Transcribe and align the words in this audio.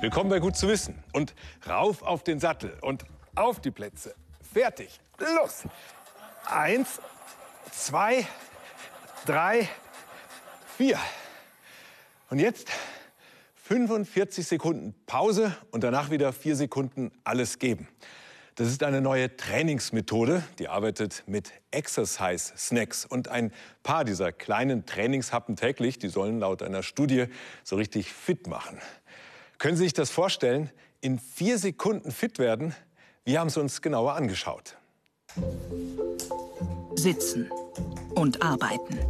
Willkommen 0.00 0.30
bei 0.30 0.38
Gut 0.38 0.54
zu 0.54 0.68
wissen. 0.68 1.02
Und 1.12 1.34
rauf 1.68 2.02
auf 2.02 2.22
den 2.22 2.38
Sattel 2.38 2.72
und 2.82 3.04
auf 3.34 3.60
die 3.60 3.72
Plätze. 3.72 4.14
Fertig. 4.52 5.00
Los. 5.18 5.64
Eins, 6.44 7.00
zwei, 7.72 8.24
drei, 9.26 9.68
vier. 10.76 11.00
Und 12.30 12.38
jetzt 12.38 12.68
45 13.64 14.46
Sekunden 14.46 14.94
Pause 15.06 15.56
und 15.72 15.82
danach 15.82 16.10
wieder 16.10 16.32
vier 16.32 16.54
Sekunden 16.54 17.10
alles 17.24 17.58
geben. 17.58 17.88
Das 18.54 18.68
ist 18.68 18.84
eine 18.84 19.00
neue 19.00 19.36
Trainingsmethode, 19.36 20.44
die 20.60 20.68
arbeitet 20.68 21.24
mit 21.26 21.52
Exercise 21.72 22.52
Snacks. 22.56 23.04
Und 23.04 23.26
ein 23.26 23.52
paar 23.82 24.04
dieser 24.04 24.30
kleinen 24.30 24.86
Trainingshappen 24.86 25.56
täglich, 25.56 25.98
die 25.98 26.08
sollen 26.08 26.38
laut 26.38 26.62
einer 26.62 26.84
Studie 26.84 27.26
so 27.64 27.74
richtig 27.74 28.12
fit 28.12 28.46
machen. 28.46 28.78
Können 29.58 29.76
Sie 29.76 29.82
sich 29.84 29.92
das 29.92 30.10
vorstellen? 30.10 30.70
In 31.00 31.18
vier 31.18 31.58
Sekunden 31.58 32.12
fit 32.12 32.38
werden? 32.38 32.76
Wir 33.24 33.40
haben 33.40 33.48
es 33.48 33.56
uns 33.56 33.82
genauer 33.82 34.14
angeschaut. 34.14 34.76
Sitzen 36.94 37.50
und 38.14 38.40
arbeiten. 38.40 39.00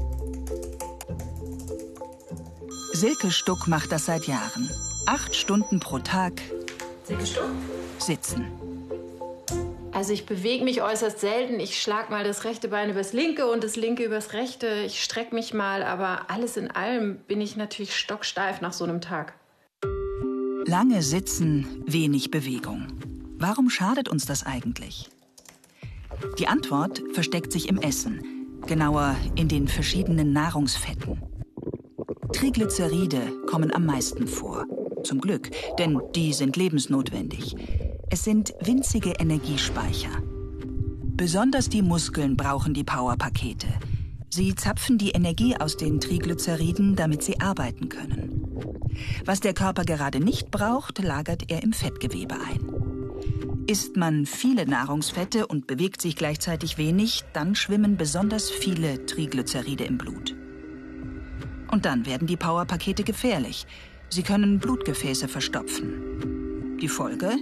Silke 2.94 3.30
Stuck 3.30 3.68
macht 3.68 3.92
das 3.92 4.06
seit 4.06 4.24
Jahren. 4.24 4.70
Acht 5.04 5.36
Stunden 5.36 5.80
pro 5.80 5.98
Tag. 5.98 6.40
Silke 7.04 7.26
Stuck? 7.26 7.50
Sitzen. 7.98 8.46
Also 9.92 10.14
ich 10.14 10.24
bewege 10.24 10.64
mich 10.64 10.80
äußerst 10.80 11.20
selten. 11.20 11.60
Ich 11.60 11.82
schlage 11.82 12.10
mal 12.10 12.24
das 12.24 12.44
rechte 12.44 12.68
Bein 12.68 12.88
übers 12.88 13.12
linke 13.12 13.50
und 13.50 13.64
das 13.64 13.76
linke 13.76 14.02
übers 14.02 14.32
rechte. 14.32 14.66
Ich 14.86 15.04
strecke 15.04 15.34
mich 15.34 15.52
mal, 15.52 15.82
aber 15.82 16.30
alles 16.30 16.56
in 16.56 16.70
allem 16.70 17.18
bin 17.26 17.42
ich 17.42 17.56
natürlich 17.56 17.94
stocksteif 17.94 18.62
nach 18.62 18.72
so 18.72 18.84
einem 18.84 19.02
Tag. 19.02 19.34
Lange 20.68 21.00
Sitzen, 21.00 21.66
wenig 21.86 22.30
Bewegung. 22.30 22.88
Warum 23.38 23.70
schadet 23.70 24.10
uns 24.10 24.26
das 24.26 24.44
eigentlich? 24.44 25.08
Die 26.38 26.46
Antwort 26.46 27.02
versteckt 27.14 27.52
sich 27.52 27.70
im 27.70 27.78
Essen, 27.78 28.20
genauer 28.66 29.16
in 29.34 29.48
den 29.48 29.66
verschiedenen 29.66 30.34
Nahrungsfetten. 30.34 31.22
Triglyceride 32.34 33.46
kommen 33.46 33.74
am 33.74 33.86
meisten 33.86 34.26
vor. 34.26 34.66
Zum 35.04 35.22
Glück, 35.22 35.48
denn 35.78 36.02
die 36.14 36.34
sind 36.34 36.58
lebensnotwendig. 36.58 37.56
Es 38.10 38.24
sind 38.24 38.52
winzige 38.60 39.12
Energiespeicher. 39.12 40.22
Besonders 41.16 41.70
die 41.70 41.80
Muskeln 41.80 42.36
brauchen 42.36 42.74
die 42.74 42.84
Powerpakete. 42.84 43.68
Sie 44.28 44.54
zapfen 44.54 44.98
die 44.98 45.12
Energie 45.12 45.56
aus 45.56 45.78
den 45.78 45.98
Triglyceriden, 45.98 46.94
damit 46.94 47.22
sie 47.22 47.40
arbeiten 47.40 47.88
können. 47.88 48.37
Was 49.24 49.40
der 49.40 49.54
Körper 49.54 49.84
gerade 49.84 50.20
nicht 50.20 50.50
braucht, 50.50 51.02
lagert 51.02 51.50
er 51.50 51.62
im 51.62 51.72
Fettgewebe 51.72 52.34
ein. 52.34 53.66
Isst 53.66 53.96
man 53.96 54.24
viele 54.24 54.66
Nahrungsfette 54.66 55.46
und 55.46 55.66
bewegt 55.66 56.00
sich 56.00 56.16
gleichzeitig 56.16 56.78
wenig, 56.78 57.24
dann 57.32 57.54
schwimmen 57.54 57.96
besonders 57.96 58.50
viele 58.50 59.04
Triglyceride 59.04 59.84
im 59.84 59.98
Blut. 59.98 60.34
Und 61.70 61.84
dann 61.84 62.06
werden 62.06 62.26
die 62.26 62.36
Powerpakete 62.36 63.04
gefährlich. 63.04 63.66
Sie 64.08 64.22
können 64.22 64.58
Blutgefäße 64.58 65.28
verstopfen. 65.28 66.78
Die 66.80 66.88
Folge? 66.88 67.36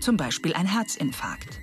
zum 0.00 0.16
Beispiel 0.16 0.52
ein 0.54 0.66
Herzinfarkt. 0.66 1.60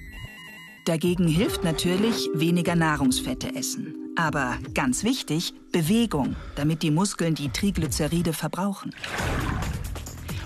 Dagegen 0.85 1.27
hilft 1.27 1.63
natürlich 1.63 2.29
weniger 2.33 2.75
Nahrungsfette 2.75 3.55
essen. 3.55 4.00
Aber 4.15 4.57
ganz 4.73 5.03
wichtig, 5.03 5.53
Bewegung, 5.71 6.35
damit 6.55 6.83
die 6.83 6.91
Muskeln 6.91 7.35
die 7.35 7.49
Triglyceride 7.49 8.33
verbrauchen. 8.33 8.93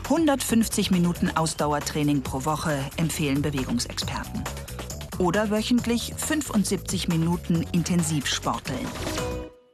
150 0.03 0.91
Minuten 0.91 1.31
Ausdauertraining 1.35 2.21
pro 2.21 2.45
Woche 2.45 2.77
empfehlen 2.97 3.41
Bewegungsexperten. 3.41 4.43
Oder 5.17 5.49
wöchentlich 5.49 6.13
75 6.15 7.07
Minuten 7.07 7.65
Intensivsporteln. 7.71 8.85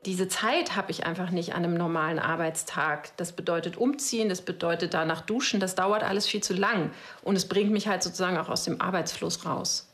Diese 0.06 0.28
Zeit 0.28 0.76
habe 0.76 0.90
ich 0.90 1.06
einfach 1.06 1.30
nicht 1.30 1.54
an 1.54 1.64
einem 1.64 1.76
normalen 1.76 2.18
Arbeitstag. 2.18 3.16
Das 3.18 3.34
bedeutet 3.34 3.78
umziehen, 3.78 4.30
das 4.30 4.42
bedeutet 4.42 4.94
danach 4.94 5.22
duschen, 5.22 5.60
das 5.60 5.76
dauert 5.76 6.04
alles 6.04 6.26
viel 6.26 6.42
zu 6.42 6.54
lang. 6.54 6.92
Und 7.22 7.36
es 7.36 7.48
bringt 7.48 7.72
mich 7.72 7.88
halt 7.88 8.02
sozusagen 8.02 8.38
auch 8.38 8.50
aus 8.50 8.64
dem 8.64 8.80
Arbeitsfluss 8.82 9.46
raus. 9.46 9.88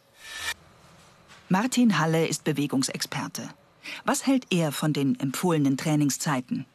Martin 1.49 1.99
Halle 1.99 2.27
ist 2.27 2.43
Bewegungsexperte. 2.43 3.49
Was 4.05 4.25
hält 4.25 4.45
er 4.49 4.71
von 4.71 4.93
den 4.93 5.19
empfohlenen 5.19 5.77
Trainingszeiten? 5.77 6.65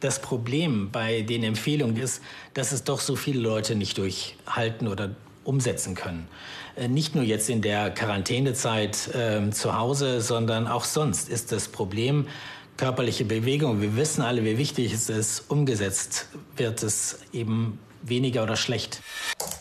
Das 0.00 0.22
Problem 0.22 0.90
bei 0.92 1.22
den 1.22 1.42
Empfehlungen 1.42 1.96
ist, 1.96 2.22
dass 2.54 2.70
es 2.72 2.84
doch 2.84 3.00
so 3.00 3.16
viele 3.16 3.40
Leute 3.40 3.74
nicht 3.74 3.98
durchhalten 3.98 4.86
oder 4.86 5.10
umsetzen 5.42 5.94
können. 5.94 6.28
Äh, 6.76 6.88
nicht 6.88 7.14
nur 7.14 7.24
jetzt 7.24 7.50
in 7.50 7.62
der 7.62 7.90
Quarantänezeit 7.90 9.08
äh, 9.14 9.50
zu 9.50 9.76
Hause, 9.76 10.20
sondern 10.20 10.68
auch 10.68 10.84
sonst 10.84 11.28
ist 11.28 11.50
das 11.50 11.68
Problem 11.68 12.28
körperliche 12.76 13.24
Bewegung. 13.24 13.80
Wir 13.80 13.96
wissen 13.96 14.22
alle, 14.22 14.44
wie 14.44 14.56
wichtig 14.56 14.92
es 14.92 15.08
ist. 15.08 15.50
Umgesetzt 15.50 16.28
wird 16.56 16.82
es 16.82 17.18
eben 17.32 17.80
weniger 18.02 18.44
oder 18.44 18.56
schlecht. 18.56 19.02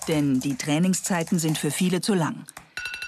Denn 0.08 0.40
die 0.40 0.56
Trainingszeiten 0.56 1.40
sind 1.40 1.58
für 1.58 1.72
viele 1.72 2.02
zu 2.02 2.14
lang. 2.14 2.46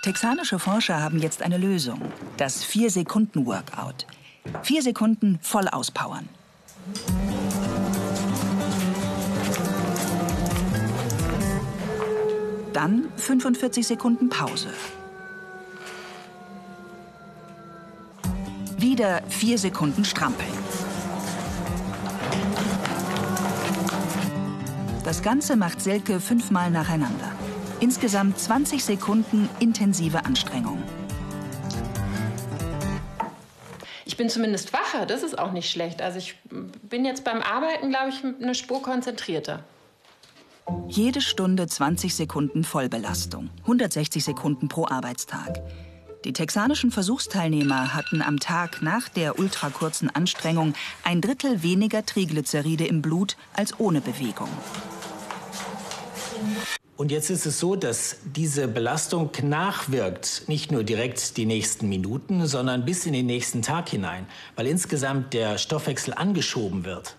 Texanische 0.02 0.60
Forscher 0.60 1.02
haben 1.02 1.20
jetzt 1.20 1.42
eine 1.42 1.58
Lösung. 1.58 2.02
Das 2.38 2.64
4-Sekunden-Workout. 2.66 4.06
Vier 4.64 4.82
Sekunden 4.82 5.40
voll 5.42 5.68
auspowern. 5.68 6.30
Dann 12.72 13.10
45 13.18 13.86
Sekunden 13.86 14.30
Pause. 14.30 14.70
Wieder 18.78 19.22
4 19.28 19.58
Sekunden 19.58 20.06
strampeln. 20.06 20.48
Das 25.04 25.22
Ganze 25.22 25.58
macht 25.58 25.82
Selke 25.82 26.22
fünfmal 26.22 26.72
nacheinander. 26.72 27.34
Insgesamt 27.82 28.38
20 28.38 28.84
Sekunden 28.84 29.48
intensive 29.60 30.26
Anstrengung. 30.26 30.84
Ich 34.06 34.18
bin 34.18 34.28
zumindest 34.28 34.74
wacher, 34.74 35.06
das 35.06 35.24
ist 35.24 35.40
auch 35.40 35.54
nicht 35.54 35.70
schlecht. 35.72 36.02
Also 36.02 36.18
ich 36.18 36.36
bin 36.50 37.06
jetzt 37.06 37.24
beim 37.24 37.42
Arbeiten, 37.42 37.90
glaube 37.90 38.10
ich, 38.10 38.22
eine 38.24 38.54
Spur 38.54 38.82
konzentrierter. 38.82 39.64
Jede 40.90 41.22
Stunde 41.22 41.68
20 41.68 42.14
Sekunden 42.14 42.66
Vollbelastung, 42.66 43.50
160 43.62 44.26
Sekunden 44.26 44.68
pro 44.68 44.86
Arbeitstag. 44.86 45.62
Die 46.26 46.34
texanischen 46.34 46.92
Versuchsteilnehmer 46.92 47.94
hatten 47.94 48.22
am 48.22 48.42
Tag 48.42 48.82
nach 48.82 49.08
der 49.08 49.40
ultrakurzen 49.40 50.14
Anstrengung 50.14 50.74
ein 51.06 51.22
Drittel 51.22 51.64
weniger 51.64 52.06
Triglyceride 52.06 52.86
im 52.86 53.02
Blut 53.02 53.38
als 53.54 53.80
ohne 53.80 54.02
Bewegung. 54.02 54.50
Und 57.00 57.14
jetzt 57.14 57.30
ist 57.30 57.46
es 57.46 57.62
so, 57.62 57.78
dass 57.78 58.18
diese 58.26 58.68
Belastung 58.68 59.30
nachwirkt, 59.42 60.44
nicht 60.48 60.70
nur 60.70 60.84
direkt 60.84 61.38
die 61.38 61.46
nächsten 61.46 61.88
Minuten, 61.88 62.46
sondern 62.46 62.84
bis 62.84 63.06
in 63.06 63.14
den 63.14 63.26
nächsten 63.26 63.62
Tag 63.62 63.88
hinein, 63.88 64.28
weil 64.58 64.68
insgesamt 64.68 65.34
der 65.34 65.58
Stoffwechsel 65.58 66.14
angeschoben 66.14 66.84
wird 66.84 67.16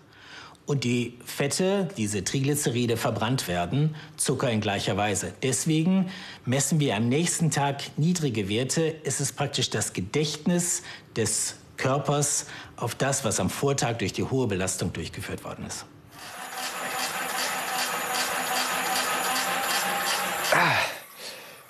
und 0.67 0.83
die 0.83 1.17
Fette, 1.25 1.89
diese 1.97 2.23
Triglyceride, 2.23 2.95
verbrannt 2.95 3.47
werden, 3.47 3.95
Zucker 4.17 4.51
in 4.51 4.61
gleicher 4.61 4.97
Weise. 4.97 5.33
Deswegen 5.41 6.11
messen 6.45 6.79
wir 6.79 6.95
am 6.95 7.09
nächsten 7.09 7.49
Tag 7.49 7.81
niedrige 7.97 8.49
Werte. 8.49 8.93
Es 9.03 9.19
ist 9.19 9.35
praktisch 9.35 9.71
das 9.71 9.93
Gedächtnis 9.93 10.83
des 11.15 11.55
Körpers 11.77 12.45
auf 12.75 12.93
das, 12.93 13.25
was 13.25 13.39
am 13.39 13.49
Vortag 13.49 13.97
durch 13.97 14.13
die 14.13 14.25
hohe 14.25 14.45
Belastung 14.45 14.93
durchgeführt 14.93 15.43
worden 15.43 15.65
ist. 15.65 15.87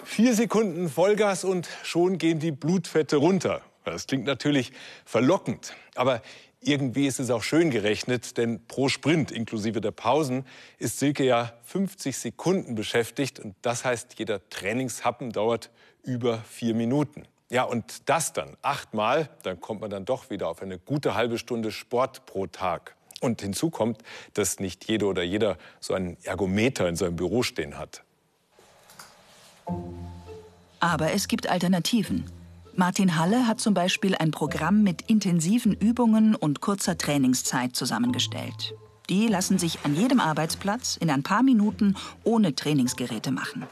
Vier 0.04 0.36
Sekunden 0.36 0.90
Vollgas 0.90 1.44
und 1.44 1.70
schon 1.84 2.18
gehen 2.18 2.40
die 2.40 2.52
Blutfette 2.52 3.18
runter. 3.18 3.62
Das 3.86 4.08
klingt 4.08 4.26
natürlich 4.26 4.72
verlockend. 5.06 5.74
Aber 5.96 6.22
irgendwie 6.60 7.08
ist 7.08 7.20
es 7.20 7.32
auch 7.32 7.44
schön 7.44 7.72
gerechnet, 7.72 8.38
denn 8.38 8.68
pro 8.68 8.88
Sprint 8.88 9.32
inklusive 9.32 9.82
der 9.82 9.92
Pausen 9.92 10.46
ist 10.78 11.00
Silke 11.00 11.24
ja 11.24 11.54
50 11.64 12.18
Sekunden 12.18 12.76
beschäftigt. 12.76 13.40
Und 13.40 13.56
das 13.62 13.84
heißt, 13.84 14.20
jeder 14.20 14.48
Trainingshappen 14.50 15.32
dauert 15.32 15.72
über 16.04 16.40
vier 16.40 16.76
Minuten. 16.76 17.24
Ja, 17.50 17.64
und 17.64 18.08
das 18.10 18.32
dann 18.32 18.56
achtmal, 18.62 19.30
dann 19.44 19.60
kommt 19.60 19.82
man 19.82 19.90
dann 19.90 20.06
doch 20.06 20.30
wieder 20.30 20.48
auf 20.48 20.62
eine 20.62 20.78
gute 20.78 21.16
halbe 21.16 21.38
Stunde 21.38 21.72
Sport 21.72 22.26
pro 22.26 22.48
Tag. 22.48 22.96
Und 23.22 23.42
hinzu 23.42 23.70
kommt, 23.70 24.02
dass 24.34 24.60
nicht 24.60 24.88
jede 24.88 25.06
oder 25.06 25.24
jeder 25.24 25.58
so 25.80 25.94
einen 25.94 26.18
Ergometer 26.24 26.88
in 26.88 26.96
seinem 26.96 27.16
Büro 27.16 27.44
stehen 27.44 27.78
hat. 27.78 28.04
Aber 30.80 31.12
es 31.14 31.28
gibt 31.28 31.50
Alternativen. 31.50 32.26
Martin 32.76 33.18
Halle 33.18 33.48
hat 33.48 33.60
zum 33.60 33.74
Beispiel 33.74 34.16
ein 34.16 34.32
Programm 34.32 34.82
mit 34.84 35.04
intensiven 35.04 35.74
Übungen 35.74 36.36
und 36.36 36.62
kurzer 36.62 36.98
Trainingszeit 36.98 37.76
zusammengestellt. 37.76 38.74
Die 39.10 39.28
lassen 39.28 39.60
sich 39.60 39.80
an 39.84 39.96
jedem 39.96 40.20
Arbeitsplatz 40.20 40.96
in 40.96 41.10
ein 41.10 41.22
paar 41.22 41.44
Minuten 41.44 41.96
ohne 42.24 42.56
Trainingsgeräte 42.56 43.32
machen. 43.32 43.64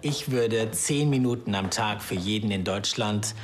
Ich 0.00 0.30
würde 0.30 0.70
zehn 0.70 1.10
Minuten 1.10 1.54
am 1.54 1.70
Tag 1.70 2.02
für 2.02 2.14
jeden 2.14 2.50
in 2.50 2.64
Deutschland 2.64 3.34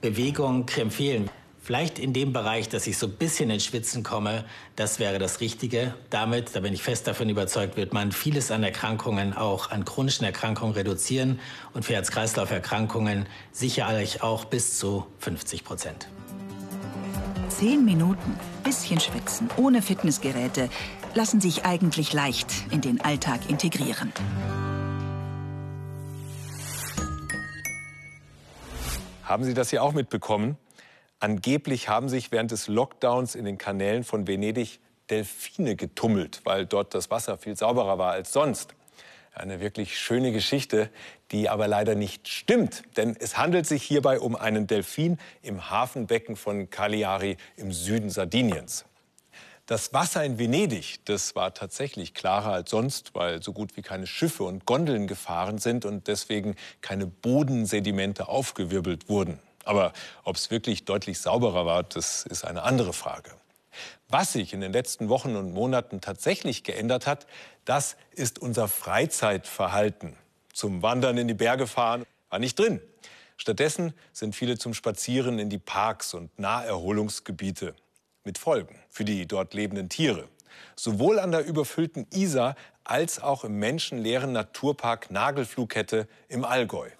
Bewegung 0.00 0.66
empfehlen. 0.76 1.30
Vielleicht 1.62 1.98
in 1.98 2.14
dem 2.14 2.32
Bereich, 2.32 2.70
dass 2.70 2.86
ich 2.86 2.96
so 2.96 3.06
ein 3.06 3.12
bisschen 3.12 3.50
ins 3.50 3.66
Schwitzen 3.66 4.02
komme, 4.02 4.44
das 4.76 4.98
wäre 4.98 5.18
das 5.18 5.40
Richtige. 5.40 5.94
Damit, 6.08 6.56
da 6.56 6.60
bin 6.60 6.72
ich 6.72 6.82
fest 6.82 7.06
davon 7.06 7.28
überzeugt, 7.28 7.76
wird 7.76 7.92
man 7.92 8.12
vieles 8.12 8.50
an 8.50 8.64
Erkrankungen, 8.64 9.34
auch 9.34 9.70
an 9.70 9.84
chronischen 9.84 10.24
Erkrankungen 10.24 10.72
reduzieren 10.72 11.38
und 11.74 11.84
für 11.84 11.92
Herz-Kreislauf-Erkrankungen 11.92 13.26
sicherlich 13.52 14.22
auch 14.22 14.46
bis 14.46 14.78
zu 14.78 15.06
50 15.18 15.62
Prozent. 15.62 16.08
Zehn 17.50 17.84
Minuten, 17.84 18.38
bisschen 18.64 18.98
schwitzen, 18.98 19.50
ohne 19.58 19.82
Fitnessgeräte, 19.82 20.70
lassen 21.14 21.42
sich 21.42 21.66
eigentlich 21.66 22.14
leicht 22.14 22.50
in 22.70 22.80
den 22.80 23.02
Alltag 23.02 23.50
integrieren. 23.50 24.14
Haben 29.24 29.44
Sie 29.44 29.52
das 29.52 29.68
hier 29.68 29.82
auch 29.82 29.92
mitbekommen? 29.92 30.56
Angeblich 31.20 31.90
haben 31.90 32.08
sich 32.08 32.32
während 32.32 32.50
des 32.50 32.66
Lockdowns 32.66 33.34
in 33.34 33.44
den 33.44 33.58
Kanälen 33.58 34.04
von 34.04 34.26
Venedig 34.26 34.80
Delfine 35.10 35.76
getummelt, 35.76 36.40
weil 36.44 36.64
dort 36.64 36.94
das 36.94 37.10
Wasser 37.10 37.36
viel 37.36 37.56
sauberer 37.56 37.98
war 37.98 38.12
als 38.12 38.32
sonst. 38.32 38.74
Eine 39.34 39.60
wirklich 39.60 39.98
schöne 39.98 40.32
Geschichte, 40.32 40.88
die 41.30 41.50
aber 41.50 41.68
leider 41.68 41.94
nicht 41.94 42.26
stimmt. 42.26 42.84
Denn 42.96 43.16
es 43.20 43.36
handelt 43.36 43.66
sich 43.66 43.82
hierbei 43.82 44.18
um 44.18 44.34
einen 44.34 44.66
Delfin 44.66 45.18
im 45.42 45.70
Hafenbecken 45.70 46.36
von 46.36 46.70
Cagliari 46.70 47.36
im 47.56 47.70
Süden 47.70 48.08
Sardiniens. 48.08 48.86
Das 49.66 49.92
Wasser 49.92 50.24
in 50.24 50.38
Venedig, 50.38 51.04
das 51.04 51.36
war 51.36 51.52
tatsächlich 51.52 52.14
klarer 52.14 52.52
als 52.54 52.70
sonst, 52.70 53.14
weil 53.14 53.42
so 53.42 53.52
gut 53.52 53.76
wie 53.76 53.82
keine 53.82 54.06
Schiffe 54.06 54.44
und 54.44 54.64
Gondeln 54.64 55.06
gefahren 55.06 55.58
sind 55.58 55.84
und 55.84 56.08
deswegen 56.08 56.56
keine 56.80 57.06
Bodensedimente 57.06 58.26
aufgewirbelt 58.26 59.08
wurden. 59.08 59.38
Aber 59.64 59.92
ob 60.24 60.36
es 60.36 60.50
wirklich 60.50 60.84
deutlich 60.84 61.18
sauberer 61.20 61.66
war, 61.66 61.82
das 61.82 62.24
ist 62.24 62.44
eine 62.44 62.62
andere 62.62 62.92
Frage. 62.92 63.30
Was 64.08 64.32
sich 64.32 64.52
in 64.52 64.60
den 64.60 64.72
letzten 64.72 65.08
Wochen 65.08 65.36
und 65.36 65.52
Monaten 65.52 66.00
tatsächlich 66.00 66.64
geändert 66.64 67.06
hat, 67.06 67.26
das 67.64 67.96
ist 68.12 68.38
unser 68.38 68.66
Freizeitverhalten. 68.68 70.16
Zum 70.52 70.82
Wandern 70.82 71.16
in 71.16 71.28
die 71.28 71.34
Berge 71.34 71.66
fahren 71.66 72.04
war 72.28 72.38
nicht 72.38 72.58
drin. 72.58 72.80
Stattdessen 73.36 73.94
sind 74.12 74.34
viele 74.34 74.58
zum 74.58 74.74
Spazieren 74.74 75.38
in 75.38 75.48
die 75.48 75.58
Parks 75.58 76.12
und 76.12 76.36
Naherholungsgebiete. 76.38 77.74
Mit 78.24 78.36
Folgen 78.36 78.78
für 78.90 79.04
die 79.04 79.26
dort 79.26 79.54
lebenden 79.54 79.88
Tiere. 79.88 80.28
Sowohl 80.76 81.18
an 81.18 81.30
der 81.30 81.46
überfüllten 81.46 82.06
Isar 82.12 82.54
als 82.84 83.22
auch 83.22 83.44
im 83.44 83.58
menschenleeren 83.58 84.32
Naturpark 84.32 85.10
Nagelflughette 85.10 86.08
im 86.28 86.44
Allgäu. 86.44 86.90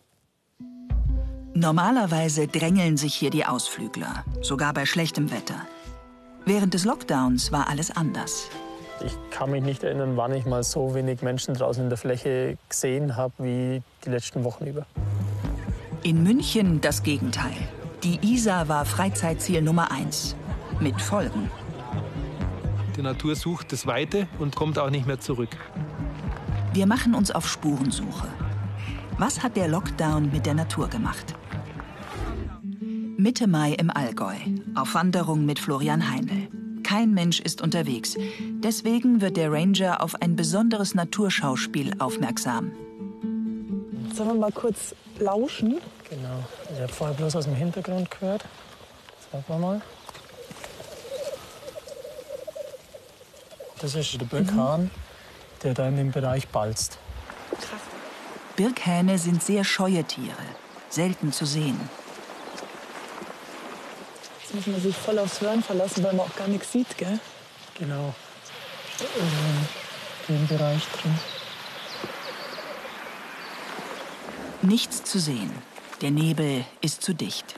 Normalerweise 1.60 2.48
drängeln 2.48 2.96
sich 2.96 3.14
hier 3.14 3.28
die 3.28 3.44
Ausflügler, 3.44 4.24
sogar 4.40 4.72
bei 4.72 4.86
schlechtem 4.86 5.30
Wetter. 5.30 5.60
Während 6.46 6.72
des 6.72 6.86
Lockdowns 6.86 7.52
war 7.52 7.68
alles 7.68 7.94
anders. 7.94 8.48
Ich 9.04 9.12
kann 9.30 9.50
mich 9.50 9.62
nicht 9.62 9.82
erinnern, 9.82 10.16
wann 10.16 10.32
ich 10.32 10.46
mal 10.46 10.64
so 10.64 10.94
wenig 10.94 11.20
Menschen 11.20 11.52
draußen 11.52 11.82
in 11.82 11.90
der 11.90 11.98
Fläche 11.98 12.56
gesehen 12.66 13.14
habe 13.14 13.34
wie 13.36 13.82
die 14.06 14.08
letzten 14.08 14.42
Wochen 14.42 14.68
über. 14.68 14.86
In 16.02 16.22
München 16.22 16.80
das 16.80 17.02
Gegenteil. 17.02 17.52
Die 18.04 18.18
Isar 18.22 18.68
war 18.68 18.86
Freizeitziel 18.86 19.60
Nummer 19.60 19.92
eins. 19.92 20.34
Mit 20.80 20.98
Folgen. 20.98 21.50
Die 22.96 23.02
Natur 23.02 23.36
sucht 23.36 23.70
das 23.72 23.86
Weite 23.86 24.28
und 24.38 24.56
kommt 24.56 24.78
auch 24.78 24.88
nicht 24.88 25.06
mehr 25.06 25.20
zurück. 25.20 25.54
Wir 26.72 26.86
machen 26.86 27.14
uns 27.14 27.30
auf 27.30 27.46
Spurensuche. 27.46 28.28
Was 29.18 29.42
hat 29.42 29.58
der 29.58 29.68
Lockdown 29.68 30.30
mit 30.32 30.46
der 30.46 30.54
Natur 30.54 30.88
gemacht? 30.88 31.34
Mitte 33.20 33.46
Mai 33.46 33.72
im 33.72 33.90
Allgäu. 33.90 34.34
Auf 34.74 34.94
Wanderung 34.94 35.44
mit 35.44 35.58
Florian 35.58 36.10
Heinl. 36.10 36.48
Kein 36.82 37.12
Mensch 37.12 37.38
ist 37.38 37.60
unterwegs. 37.60 38.16
Deswegen 38.64 39.20
wird 39.20 39.36
der 39.36 39.52
Ranger 39.52 40.02
auf 40.02 40.14
ein 40.22 40.36
besonderes 40.36 40.94
Naturschauspiel 40.94 41.92
aufmerksam. 41.98 42.72
Sollen 44.14 44.30
wir 44.30 44.34
mal 44.36 44.52
kurz 44.52 44.94
lauschen? 45.18 45.80
Genau. 46.08 46.44
Ich 46.72 46.80
habe 46.80 46.90
vorher 46.90 47.14
bloß 47.14 47.36
aus 47.36 47.44
dem 47.44 47.56
Hintergrund 47.56 48.10
gehört. 48.10 48.46
Sagen 49.30 49.44
wir 49.48 49.58
mal. 49.58 49.82
Das 53.82 53.94
ist 53.94 54.18
der 54.18 54.24
Birkhahn, 54.24 54.90
der 55.62 55.74
da 55.74 55.86
in 55.88 55.96
dem 55.96 56.10
Bereich 56.10 56.48
balzt. 56.48 56.98
Birkhähne 58.56 59.18
sind 59.18 59.42
sehr 59.42 59.64
scheue 59.64 60.04
Tiere, 60.04 60.46
selten 60.88 61.32
zu 61.32 61.44
sehen. 61.44 61.78
Jetzt 64.52 64.66
muss 64.66 64.66
man 64.66 64.82
sich 64.82 64.96
voll 64.96 65.16
aufs 65.20 65.40
Hören 65.40 65.62
verlassen, 65.62 66.02
weil 66.02 66.12
man 66.12 66.26
auch 66.26 66.34
gar 66.34 66.48
nichts 66.48 66.72
sieht, 66.72 66.98
gell? 66.98 67.20
Genau. 67.78 68.12
In 70.26 70.34
dem 70.34 70.48
Bereich 70.48 70.82
drin. 70.88 71.16
Nichts 74.62 75.04
zu 75.04 75.20
sehen. 75.20 75.54
Der 76.00 76.10
Nebel 76.10 76.64
ist 76.80 77.00
zu 77.00 77.14
dicht. 77.14 77.54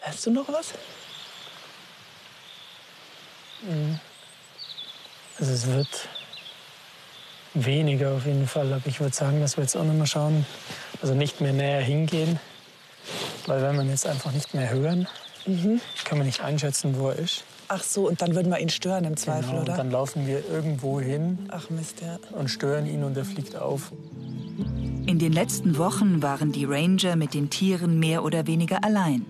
Hast 0.00 0.26
du 0.26 0.32
noch 0.32 0.48
was? 0.48 0.74
Also 5.38 5.52
es 5.52 5.66
wird 5.68 6.08
weniger 7.54 8.14
auf 8.14 8.26
jeden 8.26 8.48
Fall. 8.48 8.72
Aber 8.72 8.86
ich 8.86 8.98
würde 8.98 9.14
sagen, 9.14 9.40
dass 9.40 9.56
wir 9.56 9.62
jetzt 9.62 9.76
auch 9.76 9.84
noch 9.84 9.94
mal 9.94 10.08
schauen, 10.08 10.44
also 11.00 11.14
nicht 11.14 11.40
mehr 11.40 11.52
näher 11.52 11.82
hingehen. 11.82 12.40
Weil 13.48 13.62
wenn 13.62 13.76
wir 13.76 13.82
ihn 13.82 13.90
jetzt 13.90 14.06
einfach 14.06 14.32
nicht 14.32 14.54
mehr 14.54 14.70
hören, 14.70 15.06
kann 16.04 16.18
man 16.18 16.26
nicht 16.26 16.40
einschätzen, 16.42 16.94
wo 16.98 17.08
er 17.08 17.16
ist. 17.18 17.44
Ach 17.68 17.82
so, 17.82 18.08
und 18.08 18.22
dann 18.22 18.34
würden 18.34 18.50
wir 18.50 18.58
ihn 18.60 18.70
stören 18.70 19.04
im 19.04 19.16
Zweifel, 19.16 19.48
Genau, 19.50 19.56
und 19.60 19.68
oder? 19.68 19.76
dann 19.76 19.90
laufen 19.90 20.26
wir 20.26 20.42
irgendwo 20.50 21.00
hin 21.00 21.38
Ach 21.50 21.68
Mist, 21.70 22.00
ja. 22.00 22.18
und 22.32 22.48
stören 22.48 22.86
ihn 22.86 23.04
und 23.04 23.16
er 23.16 23.24
fliegt 23.26 23.56
auf. 23.56 23.92
In 25.06 25.18
den 25.18 25.32
letzten 25.32 25.76
Wochen 25.78 26.22
waren 26.22 26.52
die 26.52 26.64
Ranger 26.64 27.16
mit 27.16 27.34
den 27.34 27.50
Tieren 27.50 27.98
mehr 27.98 28.24
oder 28.24 28.46
weniger 28.46 28.84
allein. 28.84 29.24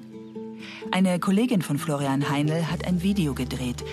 Eine 0.93 1.19
Kollegin 1.19 1.63
von 1.63 1.79
Florian 1.79 2.31
Heinl 2.31 2.70
hat 2.70 2.87
ein 2.87 3.03
Video 3.03 3.34
gedreht 3.34 3.84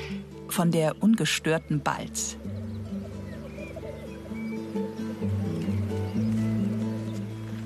von 0.47 0.71
der 0.71 1.01
ungestörten 1.01 1.81
Balz. 1.81 2.37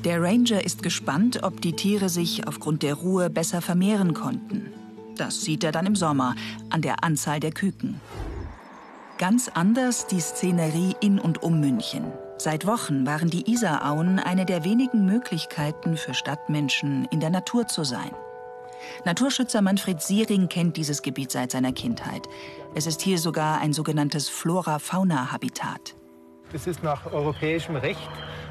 Der 0.10 0.24
Ranger 0.24 0.66
ist 0.66 0.82
gespannt, 0.82 1.44
ob 1.44 1.62
die 1.62 1.74
Tiere 1.74 2.10
sich 2.10 2.48
aufgrund 2.48 2.82
der 2.82 2.96
Ruhe 2.96 3.30
besser 3.30 3.62
vermehren 3.62 4.16
konnten. 4.16 4.74
Das 5.16 5.42
sieht 5.42 5.64
er 5.64 5.72
dann 5.72 5.86
im 5.86 5.96
Sommer 5.96 6.34
an 6.72 6.82
der 6.82 7.04
Anzahl 7.04 7.40
der 7.40 7.52
Küken. 7.52 8.02
Ganz 9.20 9.52
anders 9.54 10.08
die 10.08 10.20
Szenerie 10.20 10.96
in 11.00 11.20
und 11.20 11.44
um 11.44 11.60
München. 11.60 12.06
Seit 12.40 12.66
Wochen 12.66 13.06
waren 13.06 13.30
die 13.30 13.52
Isarauen 13.52 14.18
eine 14.18 14.48
der 14.48 14.64
wenigen 14.64 15.06
Möglichkeiten 15.06 15.96
für 15.96 16.16
Stadtmenschen, 16.16 17.06
in 17.12 17.20
der 17.20 17.30
Natur 17.30 17.68
zu 17.68 17.84
sein. 17.84 18.10
Naturschützer 19.06 19.62
Manfred 19.62 20.02
Siering 20.02 20.50
kennt 20.50 20.76
dieses 20.76 21.04
Gebiet 21.04 21.30
seit 21.30 21.52
seiner 21.52 21.72
Kindheit. 21.72 22.24
Es 22.74 22.88
ist 22.88 23.04
hier 23.04 23.20
sogar 23.20 23.62
ein 23.62 23.74
sogenanntes 23.74 24.28
Flora-Fauna-Habitat. 24.28 25.94
Es 26.52 26.66
ist 26.66 26.82
nach 26.82 27.06
europäischem 27.06 27.76
Recht 27.76 28.10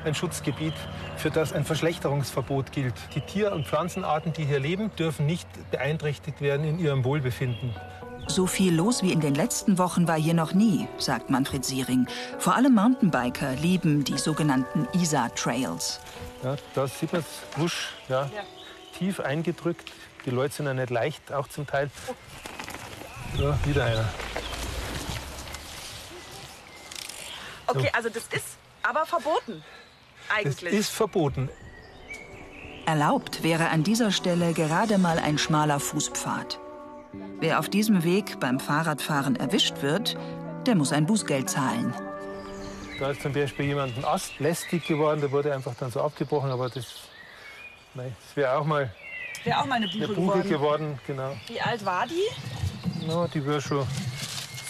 ein 0.08 0.14
Schutzgebiet, 0.14 0.74
für 1.16 1.30
das 1.30 1.52
ein 1.52 1.64
Verschlechterungsverbot 1.64 2.72
gilt. 2.72 2.94
Die 3.14 3.20
Tier- 3.20 3.52
und 3.52 3.66
Pflanzenarten, 3.66 4.32
die 4.32 4.44
hier 4.44 4.58
leben, 4.58 4.90
dürfen 4.96 5.26
nicht 5.26 5.48
beeinträchtigt 5.70 6.40
werden 6.40 6.66
in 6.66 6.78
ihrem 6.78 7.04
Wohlbefinden. 7.04 7.74
So 8.26 8.46
viel 8.46 8.74
los 8.74 9.02
wie 9.02 9.12
in 9.12 9.20
den 9.20 9.34
letzten 9.34 9.78
Wochen 9.78 10.06
war 10.06 10.18
hier 10.18 10.34
noch 10.34 10.52
nie, 10.52 10.86
sagt 10.98 11.30
Manfred 11.30 11.64
Siering. 11.64 12.06
Vor 12.38 12.54
allem 12.54 12.74
Mountainbiker 12.74 13.52
lieben 13.54 14.04
die 14.04 14.18
sogenannten 14.18 14.86
Isar-Trails. 14.92 16.00
Ja, 16.42 16.56
da 16.74 16.86
sieht 16.86 17.12
man 17.12 17.22
es, 17.22 17.58
wusch, 17.58 17.94
ja, 18.08 18.28
tief 18.98 19.20
eingedrückt. 19.20 19.90
Die 20.26 20.30
Leute 20.30 20.54
sind 20.54 20.66
ja 20.66 20.74
nicht 20.74 20.90
leicht, 20.90 21.32
auch 21.32 21.48
zum 21.48 21.66
Teil. 21.66 21.90
Ja, 23.38 23.58
wieder 23.64 23.84
einer. 23.84 24.08
Okay, 27.66 27.90
also 27.92 28.08
das 28.08 28.24
ist 28.24 28.56
aber 28.82 29.06
verboten. 29.06 29.62
Das 30.28 30.36
Eigentlich. 30.58 30.72
ist 30.74 30.90
verboten. 30.90 31.48
Erlaubt 32.86 33.42
wäre 33.42 33.68
an 33.68 33.82
dieser 33.84 34.10
Stelle 34.10 34.52
gerade 34.54 34.98
mal 34.98 35.18
ein 35.18 35.38
schmaler 35.38 35.78
Fußpfad. 35.80 36.58
Wer 37.40 37.58
auf 37.58 37.68
diesem 37.68 38.02
Weg 38.04 38.40
beim 38.40 38.58
Fahrradfahren 38.60 39.36
erwischt 39.36 39.82
wird, 39.82 40.16
der 40.66 40.74
muss 40.74 40.92
ein 40.92 41.06
Bußgeld 41.06 41.48
zahlen. 41.50 41.92
Da 42.98 43.10
ist 43.10 43.22
zum 43.22 43.32
Beispiel 43.32 43.66
jemand 43.66 43.96
ein 43.96 44.04
Ast 44.04 44.38
lästig 44.40 44.86
geworden, 44.86 45.20
der 45.20 45.30
wurde 45.30 45.54
einfach 45.54 45.74
dann 45.78 45.90
so 45.90 46.00
abgebrochen, 46.00 46.50
aber 46.50 46.68
das, 46.68 46.86
nein, 47.94 48.14
das 48.26 48.36
wäre 48.36 48.56
auch 48.58 48.64
mal 48.64 48.92
Wäre 49.44 49.60
auch 49.60 49.66
mal 49.66 49.76
eine 49.76 49.86
eine 49.86 50.08
Buche 50.08 50.14
Buche 50.20 50.42
geworden. 50.42 50.48
geworden. 50.48 51.00
Genau. 51.06 51.36
Wie 51.46 51.60
alt 51.60 51.84
war 51.84 52.06
die? 52.06 53.06
Ja, 53.06 53.28
die 53.28 53.44
wäre 53.46 53.60
schon 53.60 53.86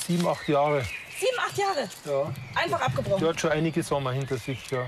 sieben, 0.06 0.26
acht 0.28 0.46
Jahre. 0.46 0.82
Sieben, 1.18 1.38
acht 1.38 1.56
Jahre? 1.56 1.88
Ja. 2.04 2.32
Einfach 2.60 2.80
abgebrochen? 2.82 3.20
Die 3.24 3.28
hat 3.28 3.40
schon 3.40 3.50
einige 3.50 3.82
Sommer 3.82 4.12
hinter 4.12 4.36
sich, 4.36 4.70
ja. 4.70 4.86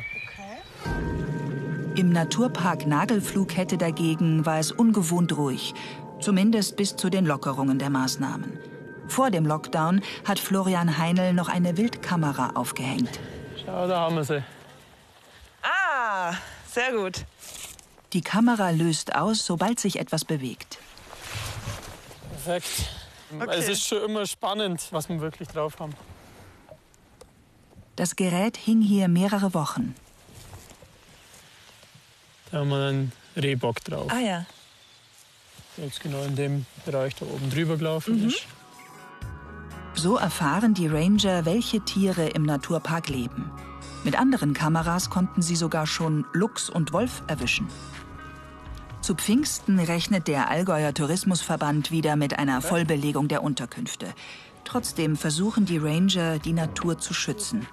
Im 2.00 2.12
Naturpark 2.12 2.86
Nagelflughette 2.86 3.76
dagegen 3.76 4.46
war 4.46 4.58
es 4.58 4.72
ungewohnt 4.72 5.36
ruhig, 5.36 5.74
zumindest 6.18 6.76
bis 6.76 6.96
zu 6.96 7.10
den 7.10 7.26
Lockerungen 7.26 7.78
der 7.78 7.90
Maßnahmen. 7.90 8.58
Vor 9.06 9.30
dem 9.30 9.44
Lockdown 9.44 10.00
hat 10.26 10.38
Florian 10.38 10.96
Heinl 10.96 11.34
noch 11.34 11.50
eine 11.50 11.76
Wildkamera 11.76 12.52
aufgehängt. 12.54 13.20
Schau, 13.62 13.86
da 13.86 14.00
haben 14.00 14.16
wir 14.16 14.24
sie. 14.24 14.42
Ah, 15.62 16.32
sehr 16.72 16.90
gut. 16.92 17.26
Die 18.14 18.22
Kamera 18.22 18.70
löst 18.70 19.14
aus, 19.14 19.44
sobald 19.44 19.78
sich 19.78 20.00
etwas 20.00 20.24
bewegt. 20.24 20.78
Perfekt. 22.32 22.88
Es 23.50 23.68
ist 23.68 23.86
schon 23.86 24.02
immer 24.04 24.24
spannend, 24.24 24.88
was 24.90 25.10
wir 25.10 25.20
wirklich 25.20 25.48
drauf 25.48 25.78
haben. 25.78 25.92
Das 27.96 28.16
Gerät 28.16 28.56
hing 28.56 28.80
hier 28.80 29.08
mehrere 29.08 29.52
Wochen. 29.52 29.94
Da 32.50 32.58
haben 32.58 32.70
wir 32.70 32.88
einen 32.88 33.12
Rehbock 33.36 33.84
drauf. 33.84 34.10
Ah 34.10 34.20
ja. 34.20 34.46
Der 35.76 35.84
jetzt 35.84 36.00
genau 36.00 36.22
in 36.24 36.36
dem 36.36 36.66
Bereich 36.84 37.14
da 37.14 37.26
oben 37.26 37.50
drüber 37.50 37.76
gelaufen 37.76 38.26
ist. 38.26 38.46
So 39.94 40.16
erfahren 40.16 40.74
die 40.74 40.86
Ranger, 40.86 41.44
welche 41.44 41.80
Tiere 41.80 42.28
im 42.28 42.42
Naturpark 42.42 43.08
leben. 43.08 43.50
Mit 44.02 44.18
anderen 44.18 44.54
Kameras 44.54 45.10
konnten 45.10 45.42
sie 45.42 45.56
sogar 45.56 45.86
schon 45.86 46.24
Luchs 46.32 46.70
und 46.70 46.92
Wolf 46.92 47.22
erwischen. 47.26 47.68
Zu 49.02 49.14
Pfingsten 49.14 49.78
rechnet 49.78 50.28
der 50.28 50.48
Allgäuer 50.48 50.94
Tourismusverband 50.94 51.90
wieder 51.90 52.16
mit 52.16 52.38
einer 52.38 52.62
Vollbelegung 52.62 53.28
der 53.28 53.42
Unterkünfte. 53.42 54.06
Trotzdem 54.64 55.16
versuchen 55.16 55.66
die 55.66 55.78
Ranger, 55.78 56.38
die 56.38 56.52
Natur 56.52 56.98
zu 56.98 57.14
schützen. 57.14 57.66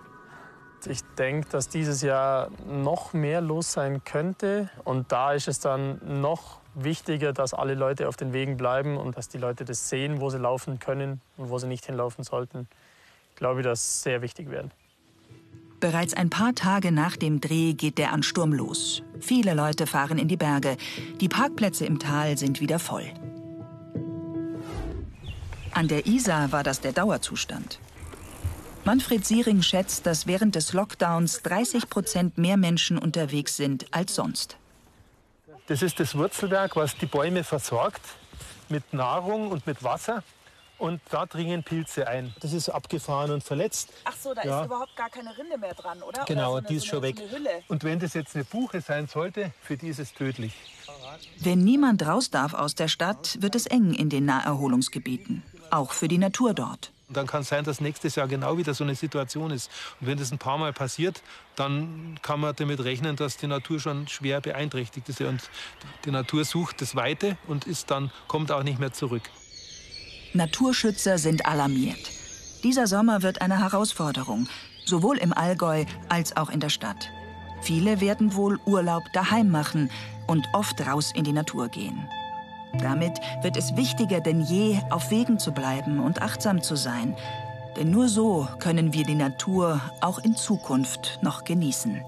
Ich 0.89 1.01
denke, 1.17 1.49
dass 1.49 1.67
dieses 1.67 2.01
Jahr 2.01 2.49
noch 2.65 3.13
mehr 3.13 3.41
los 3.41 3.73
sein 3.73 4.03
könnte. 4.03 4.69
Und 4.85 5.11
da 5.11 5.33
ist 5.33 5.47
es 5.47 5.59
dann 5.59 5.99
noch 6.21 6.59
wichtiger, 6.75 7.33
dass 7.33 7.53
alle 7.53 7.73
Leute 7.73 8.07
auf 8.07 8.15
den 8.15 8.31
Wegen 8.31 8.55
bleiben 8.55 8.97
und 8.97 9.17
dass 9.17 9.27
die 9.27 9.37
Leute 9.37 9.65
das 9.65 9.89
sehen, 9.89 10.21
wo 10.21 10.29
sie 10.29 10.37
laufen 10.37 10.79
können 10.79 11.19
und 11.35 11.49
wo 11.49 11.57
sie 11.57 11.67
nicht 11.67 11.85
hinlaufen 11.85 12.23
sollten. 12.23 12.67
Ich 13.31 13.35
glaube, 13.35 13.63
das 13.63 14.01
sehr 14.03 14.21
wichtig 14.21 14.49
werden. 14.49 14.71
Bereits 15.79 16.15
ein 16.15 16.29
paar 16.29 16.55
Tage 16.55 16.91
nach 16.91 17.17
dem 17.17 17.39
Dreh 17.39 17.73
geht 17.73 17.97
der 17.97 18.11
Ansturm 18.11 18.53
los. 18.53 19.03
Viele 19.19 19.53
Leute 19.53 19.85
fahren 19.85 20.17
in 20.17 20.27
die 20.27 20.37
Berge. 20.37 20.77
Die 21.19 21.29
Parkplätze 21.29 21.85
im 21.85 21.99
Tal 21.99 22.37
sind 22.37 22.61
wieder 22.61 22.79
voll. 22.79 23.05
An 25.73 25.87
der 25.87 26.07
Isar 26.07 26.51
war 26.51 26.63
das 26.63 26.81
der 26.81 26.93
Dauerzustand. 26.93 27.79
Manfred 28.87 29.25
Siering 29.25 29.63
schätzt, 29.63 30.05
dass 30.05 30.27
während 30.27 30.55
des 30.55 30.71
Lockdowns 30.71 31.41
30 31.41 31.89
Prozent 31.89 32.37
mehr 32.37 32.55
Menschen 32.55 32.97
unterwegs 32.97 33.57
sind 33.57 33.85
als 33.93 34.15
sonst. 34.15 34.55
Das 35.67 35.81
ist 35.81 35.99
das 35.99 36.15
Wurzelwerk, 36.15 36.77
was 36.77 36.95
die 36.95 37.05
Bäume 37.05 37.43
versorgt 37.43 37.99
mit 38.69 38.93
Nahrung 38.93 39.51
und 39.51 39.67
mit 39.67 39.83
Wasser. 39.83 40.23
Und 40.77 41.01
da 41.09 41.25
dringen 41.25 41.63
Pilze 41.63 42.07
ein. 42.07 42.33
Das 42.39 42.53
ist 42.53 42.69
abgefahren 42.69 43.31
und 43.31 43.43
verletzt. 43.43 43.89
Ach 44.05 44.15
so, 44.17 44.33
da 44.33 44.43
Ja. 44.43 44.61
ist 44.61 44.67
überhaupt 44.67 44.95
gar 44.95 45.09
keine 45.09 45.37
Rinde 45.37 45.57
mehr 45.57 45.73
dran, 45.73 46.01
oder? 46.01 46.23
Genau, 46.23 46.53
oder 46.53 46.61
so 46.61 46.67
eine, 46.67 46.67
die 46.69 46.75
ist 46.75 46.83
so 46.83 46.87
schon 46.91 46.99
eine, 46.99 47.07
weg. 47.09 47.17
So 47.17 47.23
eine 47.23 47.31
Hülle. 47.35 47.63
Und 47.67 47.83
wenn 47.83 47.99
das 47.99 48.13
jetzt 48.13 48.35
eine 48.35 48.45
Buche 48.45 48.79
sein 48.79 49.07
sollte, 49.09 49.51
für 49.63 49.75
die 49.75 49.89
ist 49.89 49.99
es 49.99 50.13
tödlich. 50.13 50.53
Wenn 51.41 51.59
niemand 51.59 52.07
raus 52.07 52.29
darf 52.29 52.53
aus 52.53 52.73
der 52.73 52.87
Stadt, 52.87 53.37
wird 53.41 53.55
es 53.55 53.65
eng 53.65 53.93
in 53.93 54.07
den 54.09 54.23
Naherholungsgebieten. 54.23 55.43
Auch 55.71 55.91
für 55.91 56.07
die 56.07 56.19
Natur 56.19 56.53
dort. 56.53 56.93
Und 57.07 57.15
dann 57.15 57.25
kann 57.25 57.41
es 57.41 57.47
sein, 57.47 57.63
dass 57.63 57.79
nächstes 57.79 58.15
Jahr 58.15 58.27
genau 58.27 58.57
wieder 58.57 58.73
so 58.73 58.83
eine 58.83 58.93
Situation 58.93 59.51
ist. 59.51 59.71
Und 60.01 60.07
wenn 60.07 60.17
das 60.17 60.31
ein 60.31 60.39
paar 60.39 60.57
Mal 60.57 60.73
passiert, 60.73 61.21
dann 61.55 62.19
kann 62.21 62.41
man 62.41 62.53
damit 62.55 62.83
rechnen, 62.83 63.15
dass 63.15 63.37
die 63.37 63.47
Natur 63.47 63.79
schon 63.79 64.09
schwer 64.09 64.41
beeinträchtigt 64.41 65.07
ist. 65.07 65.21
Und 65.21 65.49
die 66.03 66.11
Natur 66.11 66.43
sucht 66.43 66.81
das 66.81 66.97
Weite 66.97 67.37
und 67.47 67.65
ist 67.65 67.91
dann, 67.91 68.11
kommt 68.27 68.51
auch 68.51 68.63
nicht 68.63 68.79
mehr 68.79 68.91
zurück. 68.91 69.23
Naturschützer 70.33 71.17
sind 71.17 71.45
alarmiert. 71.45 72.11
Dieser 72.63 72.87
Sommer 72.87 73.21
wird 73.21 73.41
eine 73.41 73.59
Herausforderung, 73.59 74.49
sowohl 74.85 75.17
im 75.17 75.31
Allgäu 75.31 75.85
als 76.09 76.35
auch 76.35 76.49
in 76.49 76.59
der 76.59 76.69
Stadt. 76.69 77.09
Viele 77.61 78.01
werden 78.01 78.35
wohl 78.35 78.59
Urlaub 78.65 79.03
daheim 79.13 79.49
machen 79.49 79.89
und 80.27 80.45
oft 80.51 80.85
raus 80.85 81.13
in 81.15 81.23
die 81.23 81.31
Natur 81.31 81.69
gehen. 81.69 82.07
Damit 82.81 83.19
wird 83.41 83.57
es 83.57 83.75
wichtiger 83.75 84.21
denn 84.21 84.41
je, 84.41 84.79
auf 84.89 85.11
Wegen 85.11 85.39
zu 85.39 85.51
bleiben 85.51 85.99
und 85.99 86.21
achtsam 86.21 86.61
zu 86.61 86.75
sein. 86.75 87.15
Denn 87.75 87.91
nur 87.91 88.07
so 88.07 88.47
können 88.59 88.93
wir 88.93 89.03
die 89.03 89.15
Natur 89.15 89.81
auch 90.01 90.19
in 90.19 90.35
Zukunft 90.35 91.19
noch 91.21 91.43
genießen. 91.43 92.01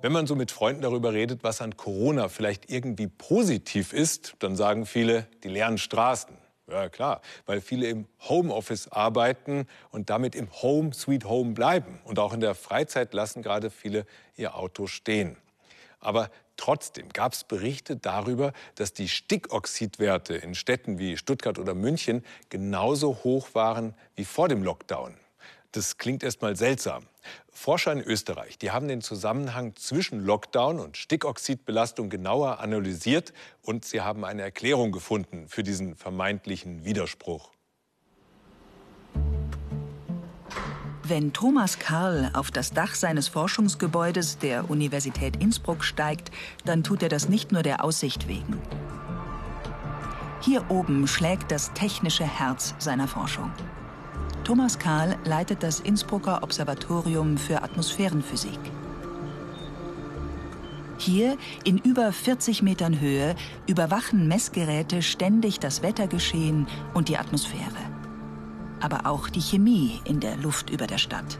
Wenn 0.00 0.12
man 0.12 0.26
so 0.26 0.36
mit 0.36 0.52
Freunden 0.52 0.82
darüber 0.82 1.12
redet, 1.12 1.42
was 1.42 1.60
an 1.60 1.76
Corona 1.76 2.28
vielleicht 2.28 2.70
irgendwie 2.70 3.08
positiv 3.08 3.92
ist, 3.92 4.34
dann 4.38 4.54
sagen 4.54 4.86
viele, 4.86 5.26
die 5.42 5.48
leeren 5.48 5.76
Straßen. 5.76 6.36
Ja 6.70 6.88
klar, 6.90 7.22
weil 7.46 7.60
viele 7.62 7.88
im 7.88 8.06
Homeoffice 8.28 8.88
arbeiten 8.88 9.66
und 9.90 10.10
damit 10.10 10.34
im 10.34 10.48
Home 10.62 10.92
Sweet 10.92 11.24
Home 11.24 11.52
bleiben. 11.52 11.98
Und 12.04 12.18
auch 12.18 12.32
in 12.32 12.40
der 12.40 12.54
Freizeit 12.54 13.14
lassen 13.14 13.42
gerade 13.42 13.70
viele 13.70 14.04
ihr 14.36 14.54
Auto 14.54 14.86
stehen. 14.86 15.36
Aber 15.98 16.30
trotzdem 16.58 17.08
gab 17.08 17.32
es 17.32 17.44
Berichte 17.44 17.96
darüber, 17.96 18.52
dass 18.74 18.92
die 18.92 19.08
Stickoxidwerte 19.08 20.34
in 20.34 20.54
Städten 20.54 20.98
wie 20.98 21.16
Stuttgart 21.16 21.58
oder 21.58 21.74
München 21.74 22.22
genauso 22.50 23.20
hoch 23.24 23.48
waren 23.54 23.94
wie 24.16 24.26
vor 24.26 24.48
dem 24.48 24.62
Lockdown. 24.62 25.16
Das 25.72 25.96
klingt 25.96 26.22
erstmal 26.22 26.56
seltsam. 26.56 27.06
Forscher 27.50 27.92
in 27.92 28.00
Österreich, 28.00 28.56
die 28.58 28.70
haben 28.70 28.88
den 28.88 29.02
Zusammenhang 29.02 29.76
zwischen 29.76 30.24
Lockdown 30.24 30.80
und 30.80 30.96
Stickoxidbelastung 30.96 32.08
genauer 32.08 32.60
analysiert 32.60 33.32
und 33.62 33.84
sie 33.84 34.00
haben 34.00 34.24
eine 34.24 34.42
Erklärung 34.42 34.92
gefunden 34.92 35.48
für 35.48 35.62
diesen 35.62 35.96
vermeintlichen 35.96 36.84
Widerspruch. 36.84 37.50
Wenn 41.08 41.32
Thomas 41.32 41.78
Karl 41.78 42.30
auf 42.34 42.50
das 42.50 42.74
Dach 42.74 42.94
seines 42.94 43.28
Forschungsgebäudes 43.28 44.36
der 44.36 44.68
Universität 44.68 45.36
Innsbruck 45.36 45.82
steigt, 45.82 46.30
dann 46.66 46.84
tut 46.84 47.02
er 47.02 47.08
das 47.08 47.30
nicht 47.30 47.50
nur 47.50 47.62
der 47.62 47.82
Aussicht 47.82 48.28
wegen. 48.28 48.60
Hier 50.42 50.70
oben 50.70 51.08
schlägt 51.08 51.50
das 51.50 51.72
technische 51.72 52.24
Herz 52.24 52.74
seiner 52.78 53.08
Forschung. 53.08 53.50
Thomas 54.44 54.78
Karl 54.78 55.16
leitet 55.24 55.62
das 55.62 55.80
Innsbrucker 55.80 56.42
Observatorium 56.42 57.38
für 57.38 57.62
Atmosphärenphysik. 57.62 58.60
Hier, 60.98 61.38
in 61.64 61.78
über 61.78 62.12
40 62.12 62.60
Metern 62.60 63.00
Höhe, 63.00 63.34
überwachen 63.66 64.28
Messgeräte 64.28 65.00
ständig 65.00 65.58
das 65.58 65.80
Wettergeschehen 65.80 66.66
und 66.92 67.08
die 67.08 67.16
Atmosphäre 67.16 67.87
aber 68.80 69.06
auch 69.06 69.28
die 69.28 69.40
Chemie 69.40 70.00
in 70.04 70.20
der 70.20 70.36
Luft 70.36 70.70
über 70.70 70.86
der 70.86 70.98
Stadt. 70.98 71.38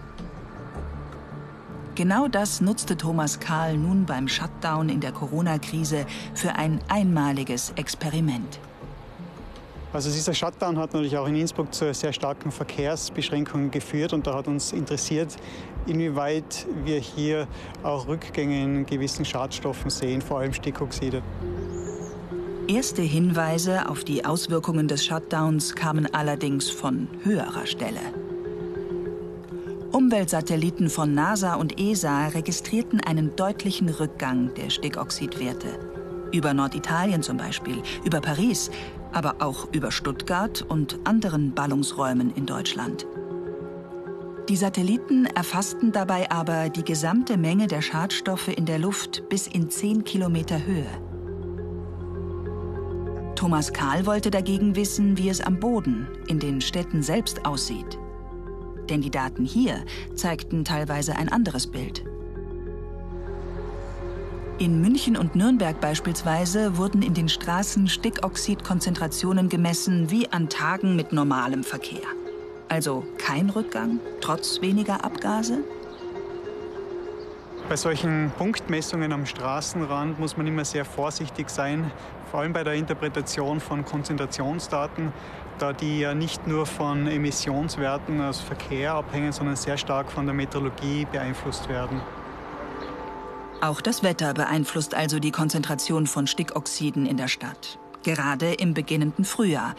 Genau 1.94 2.28
das 2.28 2.60
nutzte 2.60 2.96
Thomas 2.96 3.40
Karl 3.40 3.76
nun 3.76 4.06
beim 4.06 4.28
Shutdown 4.28 4.88
in 4.88 5.00
der 5.00 5.10
Corona-Krise 5.10 6.06
für 6.32 6.54
ein 6.54 6.80
einmaliges 6.88 7.72
Experiment. 7.74 8.60
Also 9.92 10.10
dieser 10.10 10.34
Shutdown 10.34 10.78
hat 10.78 10.92
natürlich 10.92 11.16
auch 11.16 11.26
in 11.26 11.34
Innsbruck 11.34 11.74
zu 11.74 11.92
sehr 11.94 12.12
starken 12.12 12.52
Verkehrsbeschränkungen 12.52 13.70
geführt 13.70 14.12
und 14.12 14.26
da 14.26 14.34
hat 14.34 14.46
uns 14.46 14.72
interessiert, 14.72 15.34
inwieweit 15.86 16.66
wir 16.84 16.98
hier 17.00 17.48
auch 17.82 18.06
Rückgänge 18.06 18.62
in 18.62 18.86
gewissen 18.86 19.24
Schadstoffen 19.24 19.90
sehen, 19.90 20.20
vor 20.20 20.40
allem 20.40 20.52
Stickoxide. 20.52 21.22
Erste 22.68 23.00
Hinweise 23.00 23.88
auf 23.88 24.04
die 24.04 24.26
Auswirkungen 24.26 24.88
des 24.88 25.02
Shutdowns 25.02 25.74
kamen 25.74 26.06
allerdings 26.12 26.68
von 26.68 27.08
höherer 27.24 27.64
Stelle. 27.64 28.00
Umweltsatelliten 29.90 30.90
von 30.90 31.14
NASA 31.14 31.54
und 31.54 31.80
ESA 31.80 32.28
registrierten 32.28 33.00
einen 33.00 33.34
deutlichen 33.36 33.88
Rückgang 33.88 34.52
der 34.52 34.68
Stickoxidwerte. 34.68 35.78
Über 36.30 36.52
Norditalien 36.52 37.22
zum 37.22 37.38
Beispiel, 37.38 37.82
über 38.04 38.20
Paris, 38.20 38.70
aber 39.12 39.36
auch 39.38 39.72
über 39.72 39.90
Stuttgart 39.90 40.60
und 40.60 40.98
anderen 41.04 41.54
Ballungsräumen 41.54 42.34
in 42.34 42.44
Deutschland. 42.44 43.06
Die 44.50 44.56
Satelliten 44.56 45.24
erfassten 45.24 45.90
dabei 45.92 46.30
aber 46.30 46.68
die 46.68 46.84
gesamte 46.84 47.38
Menge 47.38 47.66
der 47.66 47.80
Schadstoffe 47.80 48.48
in 48.48 48.66
der 48.66 48.78
Luft 48.78 49.26
bis 49.30 49.46
in 49.46 49.70
10 49.70 50.04
Kilometer 50.04 50.66
Höhe. 50.66 51.07
Thomas 53.38 53.72
Karl 53.72 54.04
wollte 54.04 54.32
dagegen 54.32 54.74
wissen, 54.74 55.16
wie 55.16 55.28
es 55.28 55.40
am 55.40 55.60
Boden, 55.60 56.08
in 56.26 56.40
den 56.40 56.60
Städten 56.60 57.04
selbst 57.04 57.46
aussieht. 57.46 57.96
Denn 58.90 59.00
die 59.00 59.12
Daten 59.12 59.44
hier 59.44 59.84
zeigten 60.16 60.64
teilweise 60.64 61.14
ein 61.14 61.28
anderes 61.28 61.68
Bild. 61.68 62.02
In 64.58 64.80
München 64.80 65.16
und 65.16 65.36
Nürnberg 65.36 65.80
beispielsweise 65.80 66.78
wurden 66.78 67.00
in 67.00 67.14
den 67.14 67.28
Straßen 67.28 67.86
Stickoxidkonzentrationen 67.86 69.48
gemessen 69.48 70.10
wie 70.10 70.28
an 70.32 70.48
Tagen 70.48 70.96
mit 70.96 71.12
normalem 71.12 71.62
Verkehr. 71.62 72.08
Also 72.68 73.04
kein 73.18 73.50
Rückgang, 73.50 74.00
trotz 74.20 74.60
weniger 74.62 75.04
Abgase? 75.04 75.62
Bei 77.68 77.76
solchen 77.76 78.32
Punktmessungen 78.38 79.12
am 79.12 79.26
Straßenrand 79.26 80.18
muss 80.18 80.38
man 80.38 80.46
immer 80.46 80.64
sehr 80.64 80.86
vorsichtig 80.86 81.50
sein, 81.50 81.90
vor 82.30 82.40
allem 82.40 82.54
bei 82.54 82.64
der 82.64 82.72
Interpretation 82.72 83.60
von 83.60 83.84
Konzentrationsdaten, 83.84 85.12
da 85.58 85.74
die 85.74 86.00
ja 86.00 86.14
nicht 86.14 86.46
nur 86.46 86.64
von 86.64 87.06
Emissionswerten 87.06 88.22
aus 88.22 88.40
Verkehr 88.40 88.94
abhängen, 88.94 89.32
sondern 89.32 89.56
sehr 89.56 89.76
stark 89.76 90.10
von 90.10 90.24
der 90.24 90.34
Meteorologie 90.34 91.06
beeinflusst 91.12 91.68
werden. 91.68 92.00
Auch 93.60 93.82
das 93.82 94.02
Wetter 94.02 94.32
beeinflusst 94.32 94.94
also 94.94 95.18
die 95.18 95.32
Konzentration 95.32 96.06
von 96.06 96.26
Stickoxiden 96.26 97.04
in 97.04 97.18
der 97.18 97.28
Stadt. 97.28 97.78
Gerade 98.02 98.54
im 98.54 98.72
beginnenden 98.72 99.26
Frühjahr. 99.26 99.74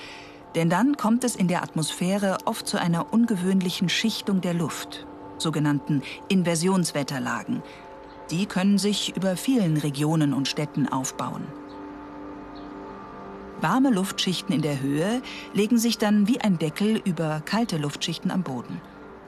Denn 0.53 0.69
dann 0.69 0.95
kommt 0.95 1.23
es 1.23 1.35
in 1.35 1.47
der 1.47 1.63
Atmosphäre 1.63 2.37
oft 2.45 2.67
zu 2.67 2.79
einer 2.79 3.11
ungewöhnlichen 3.11 3.89
Schichtung 3.89 4.41
der 4.41 4.53
Luft, 4.53 5.07
sogenannten 5.41 6.01
Inversionswetterlagen. 6.27 7.63
Die 8.31 8.45
können 8.45 8.77
sich 8.77 9.15
über 9.15 9.35
vielen 9.35 9.77
Regionen 9.77 10.33
und 10.33 10.47
Städten 10.47 10.87
aufbauen. 10.87 11.43
Warme 13.61 13.89
Luftschichten 13.89 14.55
in 14.55 14.61
der 14.61 14.79
Höhe 14.79 15.21
legen 15.53 15.77
sich 15.77 15.97
dann 15.97 16.27
wie 16.27 16.39
ein 16.39 16.57
Deckel 16.57 17.01
über 17.03 17.41
kalte 17.43 17.77
Luftschichten 17.77 18.31
am 18.31 18.43
Boden. 18.43 18.79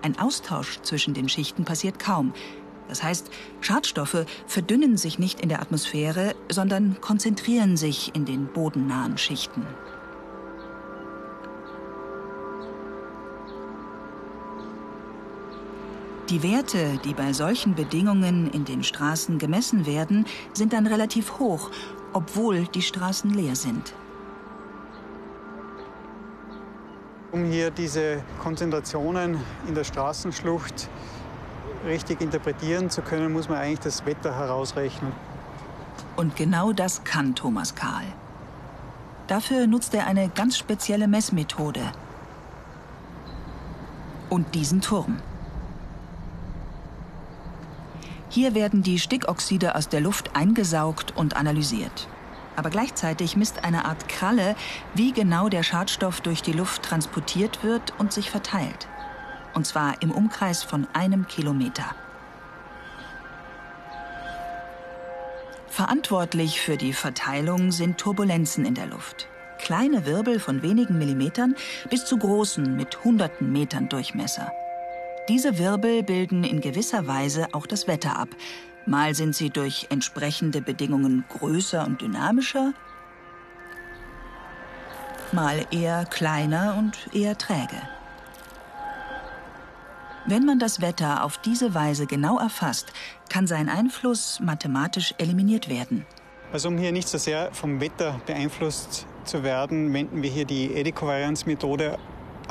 Ein 0.02 0.18
Austausch 0.20 0.80
zwischen 0.82 1.14
den 1.14 1.28
Schichten 1.28 1.66
passiert 1.66 2.00
kaum. 2.00 2.34
Das 2.88 3.04
heißt, 3.04 3.30
Schadstoffe 3.60 4.26
verdünnen 4.48 4.98
sich 4.98 5.20
nicht 5.20 5.42
in 5.42 5.50
der 5.50 5.62
Atmosphäre, 5.62 6.36
sondern 6.50 7.00
konzentrieren 7.02 7.78
sich 7.78 8.16
in 8.16 8.26
den 8.26 8.48
bodennahen 8.48 9.18
Schichten. 9.18 9.66
Die 16.32 16.44
Werte, 16.44 16.98
die 17.04 17.14
bei 17.14 17.34
solchen 17.34 17.76
Bedingungen 17.76 18.50
in 18.52 18.64
den 18.64 18.86
Straßen 18.86 19.38
gemessen 19.38 19.86
werden, 19.86 20.26
sind 20.54 20.72
dann 20.72 20.88
relativ 20.88 21.40
hoch, 21.40 21.70
obwohl 22.14 22.68
die 22.68 22.82
Straßen 22.82 23.32
leer 23.32 23.58
sind. 23.58 23.94
Um 27.34 27.44
hier 27.44 27.70
diese 27.70 28.24
Konzentrationen 28.42 29.40
in 29.68 29.76
der 29.76 29.84
Straßenschlucht 29.84 30.88
richtig 31.86 32.22
interpretieren 32.22 32.90
zu 32.90 33.02
können, 33.02 33.34
muss 33.34 33.50
man 33.50 33.58
eigentlich 33.58 33.80
das 33.80 34.06
Wetter 34.06 34.34
herausrechnen. 34.34 35.12
Und 36.16 36.38
genau 36.38 36.72
das 36.72 37.04
kann 37.04 37.36
Thomas 37.36 37.76
Kahl. 37.76 38.06
Dafür 39.28 39.68
nutzt 39.68 39.94
er 39.94 40.08
eine 40.08 40.30
ganz 40.30 40.58
spezielle 40.58 41.10
Messmethode. 41.10 41.92
Und 44.30 44.56
diesen 44.56 44.80
Turm. 44.80 45.18
Hier 48.32 48.56
werden 48.56 48.82
die 48.82 48.98
Stickoxide 48.98 49.76
aus 49.76 49.90
der 49.90 50.00
Luft 50.00 50.38
eingesaugt 50.38 51.12
und 51.18 51.36
analysiert. 51.36 52.08
Aber 52.56 52.70
gleichzeitig 52.70 53.36
misst 53.36 53.66
eine 53.66 53.84
Art 53.84 54.08
Kralle, 54.08 54.56
wie 54.94 55.12
genau 55.12 55.50
der 55.50 55.64
Schadstoff 55.64 56.22
durch 56.22 56.42
die 56.42 56.54
Luft 56.54 56.84
transportiert 56.84 57.62
wird 57.62 57.94
und 58.00 58.14
sich 58.14 58.32
verteilt. 58.32 58.88
Und 59.54 59.68
zwar 59.68 60.02
im 60.02 60.12
Umkreis 60.12 60.64
von 60.64 60.88
einem 60.94 61.28
Kilometer. 61.28 61.84
Verantwortlich 65.68 66.62
für 66.62 66.78
die 66.78 66.94
Verteilung 66.94 67.74
sind 67.74 67.98
Turbulenzen 67.98 68.64
in 68.64 68.76
der 68.76 68.86
Luft. 68.86 69.28
Kleine 69.58 70.06
Wirbel 70.06 70.40
von 70.40 70.62
wenigen 70.62 70.98
Millimetern 70.98 71.54
bis 71.90 72.06
zu 72.06 72.18
großen 72.18 72.78
mit 72.78 73.04
hunderten 73.04 73.52
Metern 73.52 73.90
Durchmesser. 73.90 74.54
Diese 75.30 75.58
Wirbel 75.58 76.04
bilden 76.04 76.44
in 76.44 76.62
gewisser 76.62 77.08
Weise 77.08 77.48
auch 77.54 77.68
das 77.68 77.88
Wetter 77.88 78.18
ab. 78.18 78.30
Mal 78.86 79.14
sind 79.14 79.36
sie 79.36 79.50
durch 79.52 79.88
entsprechende 79.90 80.62
Bedingungen 80.62 81.24
größer 81.30 81.86
und 81.86 82.02
dynamischer, 82.02 82.74
mal 85.32 85.66
eher 85.72 86.06
kleiner 86.06 86.76
und 86.78 86.98
eher 87.14 87.38
träge. 87.38 87.82
Wenn 90.26 90.46
man 90.46 90.60
das 90.60 90.82
Wetter 90.82 91.24
auf 91.24 91.38
diese 91.38 91.74
Weise 91.74 92.06
genau 92.06 92.38
erfasst, 92.38 92.92
kann 93.30 93.48
sein 93.48 93.70
Einfluss 93.70 94.40
mathematisch 94.40 95.14
eliminiert 95.18 95.70
werden. 95.70 96.06
Also 96.52 96.68
um 96.68 96.78
hier 96.78 96.92
nicht 96.92 97.08
so 97.08 97.18
sehr 97.18 97.54
vom 97.54 97.80
Wetter 97.80 98.20
beeinflusst 98.26 99.08
zu 99.24 99.44
werden, 99.44 99.94
wenden 99.94 100.22
wir 100.22 100.30
hier 100.30 100.46
die 100.46 100.74
Edikovarianzmethode 100.76 101.98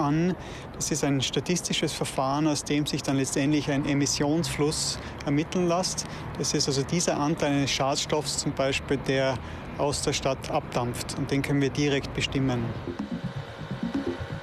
an. 0.00 0.34
Das 0.74 0.90
ist 0.90 1.04
ein 1.04 1.20
statistisches 1.20 1.92
Verfahren, 1.92 2.46
aus 2.46 2.64
dem 2.64 2.86
sich 2.86 3.02
dann 3.02 3.16
letztendlich 3.16 3.70
ein 3.70 3.84
Emissionsfluss 3.86 4.98
ermitteln 5.24 5.68
lässt. 5.68 6.06
Das 6.38 6.54
ist 6.54 6.68
also 6.68 6.82
dieser 6.82 7.18
Anteil 7.18 7.52
eines 7.52 7.70
Schadstoffs 7.70 8.38
zum 8.38 8.52
Beispiel, 8.52 8.96
der 9.06 9.34
aus 9.78 10.02
der 10.02 10.12
Stadt 10.12 10.50
abdampft. 10.50 11.16
Und 11.18 11.30
den 11.30 11.42
können 11.42 11.60
wir 11.60 11.70
direkt 11.70 12.12
bestimmen. 12.14 12.64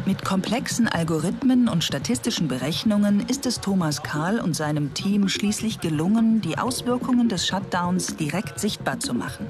Mit 0.08 0.24
komplexen 0.24 0.88
Algorithmen 0.88 1.68
und 1.68 1.84
statistischen 1.84 2.48
Berechnungen 2.48 3.28
ist 3.28 3.46
es 3.46 3.60
Thomas 3.60 4.04
Kahl 4.04 4.40
und 4.40 4.56
seinem 4.56 4.94
Team 4.94 5.28
schließlich 5.28 5.82
gelungen, 5.82 6.40
die 6.40 6.58
Auswirkungen 6.58 7.28
des 7.28 7.46
Shutdowns 7.46 8.16
direkt 8.16 8.58
sichtbar 8.58 9.02
zu 9.02 9.14
machen. 9.14 9.48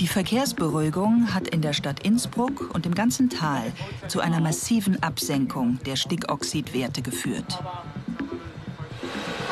Die 0.00 0.08
Verkehrsberuhigung 0.08 1.34
hat 1.34 1.48
in 1.48 1.60
der 1.60 1.74
Stadt 1.74 2.00
Innsbruck 2.00 2.72
und 2.72 2.86
im 2.86 2.94
ganzen 2.94 3.28
Tal 3.28 3.70
zu 4.08 4.20
einer 4.20 4.40
massiven 4.40 5.02
Absenkung 5.02 5.78
der 5.84 5.96
Stickoxidwerte 5.96 7.02
geführt. 7.02 7.60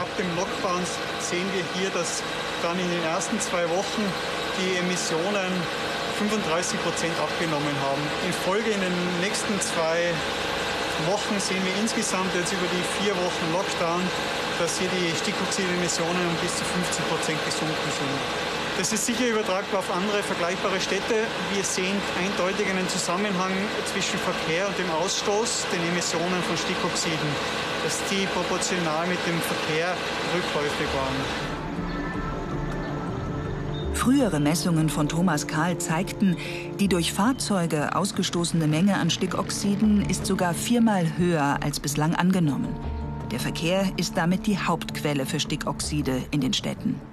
Ab 0.00 0.08
dem 0.16 0.24
Lockdown 0.40 0.80
sehen 1.20 1.44
wir 1.52 1.60
hier, 1.76 1.90
dass 1.90 2.22
dann 2.62 2.80
in 2.80 2.88
den 2.88 3.04
ersten 3.04 3.38
zwei 3.40 3.68
Wochen 3.68 4.00
die 4.56 4.78
Emissionen 4.80 5.52
35 6.16 6.80
Prozent 6.80 7.12
abgenommen 7.20 7.76
haben. 7.84 8.00
In 8.24 8.32
Folge 8.32 8.70
in 8.70 8.80
den 8.80 8.96
nächsten 9.20 9.52
zwei 9.60 10.16
Wochen 11.12 11.38
sehen 11.38 11.60
wir 11.60 11.76
insgesamt 11.76 12.34
jetzt 12.34 12.54
über 12.54 12.68
die 12.72 13.04
vier 13.04 13.12
Wochen 13.20 13.52
Lockdown, 13.52 14.00
dass 14.58 14.78
hier 14.80 14.88
die 14.96 15.12
Stickoxidemissionen 15.12 16.24
um 16.24 16.36
bis 16.40 16.56
zu 16.56 16.64
50 16.64 17.04
Prozent 17.12 17.38
gesunken 17.44 17.92
sind. 17.92 18.57
Das 18.78 18.92
ist 18.92 19.06
sicher 19.06 19.28
übertragbar 19.28 19.80
auf 19.80 19.90
andere 19.92 20.22
vergleichbare 20.22 20.80
Städte. 20.80 21.26
Wir 21.52 21.64
sehen 21.64 21.96
eindeutig 22.22 22.70
einen 22.70 22.88
Zusammenhang 22.88 23.50
zwischen 23.92 24.20
Verkehr 24.20 24.68
und 24.68 24.78
dem 24.78 24.88
Ausstoß, 24.88 25.66
den 25.72 25.82
Emissionen 25.90 26.40
von 26.46 26.56
Stickoxiden, 26.56 27.28
dass 27.82 27.98
die 28.08 28.24
proportional 28.26 29.08
mit 29.08 29.18
dem 29.26 29.40
Verkehr 29.40 29.96
rückläufig 30.32 30.86
waren. 30.94 31.16
Frühere 33.94 34.38
Messungen 34.38 34.88
von 34.88 35.08
Thomas 35.08 35.48
Kahl 35.48 35.76
zeigten, 35.78 36.36
die 36.78 36.86
durch 36.86 37.12
Fahrzeuge 37.12 37.96
ausgestoßene 37.96 38.68
Menge 38.68 38.94
an 38.94 39.10
Stickoxiden 39.10 40.08
ist 40.08 40.24
sogar 40.24 40.54
viermal 40.54 41.18
höher 41.18 41.58
als 41.64 41.80
bislang 41.80 42.14
angenommen. 42.14 42.76
Der 43.32 43.40
Verkehr 43.40 43.90
ist 43.96 44.16
damit 44.16 44.46
die 44.46 44.56
Hauptquelle 44.56 45.26
für 45.26 45.40
Stickoxide 45.40 46.22
in 46.30 46.40
den 46.40 46.52
Städten. 46.52 47.07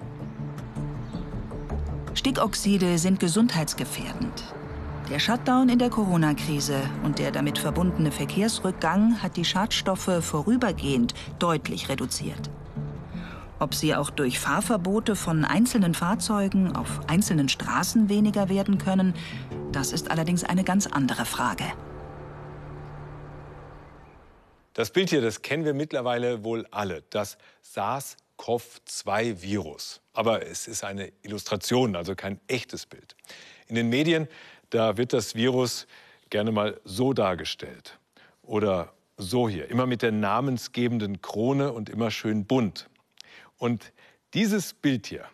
Stickoxide 2.26 2.98
sind 2.98 3.20
gesundheitsgefährdend. 3.20 4.52
Der 5.12 5.20
Shutdown 5.20 5.70
in 5.70 5.78
der 5.78 5.92
Corona-Krise 5.92 6.82
und 7.04 7.20
der 7.20 7.30
damit 7.30 7.60
verbundene 7.60 8.12
Verkehrsrückgang 8.12 9.22
hat 9.22 9.38
die 9.38 9.46
Schadstoffe 9.46 10.10
vorübergehend 10.22 11.14
deutlich 11.38 11.88
reduziert. 11.88 12.50
Ob 13.60 13.76
sie 13.76 13.94
auch 13.94 14.10
durch 14.10 14.40
Fahrverbote 14.40 15.16
von 15.16 15.46
einzelnen 15.46 15.94
Fahrzeugen 15.94 16.76
auf 16.76 17.00
einzelnen 17.08 17.48
Straßen 17.48 18.10
weniger 18.10 18.50
werden 18.50 18.80
können, 18.80 19.14
das 19.72 19.92
ist 19.92 20.10
allerdings 20.10 20.44
eine 20.44 20.64
ganz 20.64 20.88
andere 20.88 21.26
Frage. 21.26 21.66
Das 24.74 24.90
Bild 24.90 25.12
hier, 25.12 25.22
das 25.22 25.44
kennen 25.44 25.64
wir 25.64 25.76
mittlerweile 25.76 26.44
wohl 26.44 26.66
alle. 26.72 27.04
Das 27.12 27.38
SARS 27.62 28.18
SARS-CoV-2-Virus. 28.38 30.02
Aber 30.14 30.46
es 30.46 30.68
ist 30.68 30.84
eine 30.84 31.12
Illustration, 31.22 31.96
also 31.96 32.16
kein 32.16 32.40
echtes 32.48 32.86
Bild. 32.86 33.16
In 33.68 33.76
den 33.76 33.90
Medien, 33.90 34.28
da 34.70 34.98
wird 34.98 35.14
das 35.14 35.36
Virus 35.36 35.88
gerne 36.30 36.52
mal 36.52 36.80
so 36.84 37.14
dargestellt. 37.14 38.00
Oder 38.42 38.94
so 39.18 39.48
hier, 39.50 39.70
immer 39.70 39.86
mit 39.86 40.02
der 40.02 40.12
namensgebenden 40.12 41.22
Krone 41.22 41.72
und 41.72 41.90
immer 41.90 42.12
schön 42.12 42.46
bunt. 42.46 42.90
Und 43.58 43.94
dieses 44.34 44.74
Bild 44.74 45.08
hier 45.08 45.26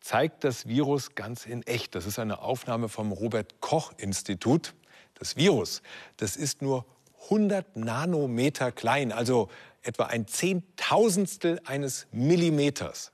zeigt 0.00 0.44
das 0.44 0.66
Virus 0.66 1.14
ganz 1.14 1.44
in 1.44 1.66
echt. 1.66 1.94
Das 1.94 2.06
ist 2.06 2.18
eine 2.18 2.40
Aufnahme 2.40 2.88
vom 2.88 3.12
Robert 3.12 3.60
Koch 3.60 3.92
Institut. 3.98 4.74
Das 5.14 5.36
Virus, 5.36 5.82
das 6.16 6.36
ist 6.36 6.62
nur 6.62 6.86
100 7.24 7.76
Nanometer 7.76 8.70
klein, 8.72 9.12
also 9.12 9.48
etwa 9.88 10.04
ein 10.04 10.26
Zehntausendstel 10.26 11.60
eines 11.64 12.06
Millimeters. 12.12 13.10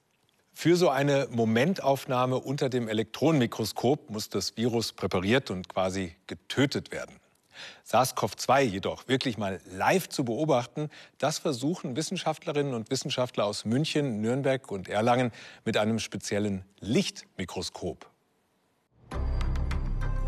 Für 0.53 0.77
so 0.77 0.89
eine 0.89 1.29
Momentaufnahme 1.31 2.37
unter 2.37 2.69
dem 2.69 2.89
Elektronenmikroskop 2.89 4.11
muss 4.11 4.29
das 4.29 4.57
Virus 4.57 4.93
präpariert 4.93 5.51
und 5.51 5.69
quasi 5.69 6.17
getötet 6.27 6.91
werden. 6.91 7.17
SARS-CoV-2 7.85 8.63
jedoch 8.63 9.07
wirklich 9.07 9.39
mal 9.39 9.61
live 9.71 10.09
zu 10.09 10.25
beobachten, 10.25 10.91
das 11.19 11.39
versuchen 11.39 11.95
Wissenschaftlerinnen 11.95 12.75
und 12.75 12.91
Wissenschaftler 12.91 13.45
aus 13.45 13.65
München, 13.65 14.21
Nürnberg 14.21 14.71
und 14.73 14.89
Erlangen 14.89 15.31
mit 15.65 15.77
einem 15.77 16.01
speziellen 16.01 16.65
Lichtmikroskop. 16.81 18.11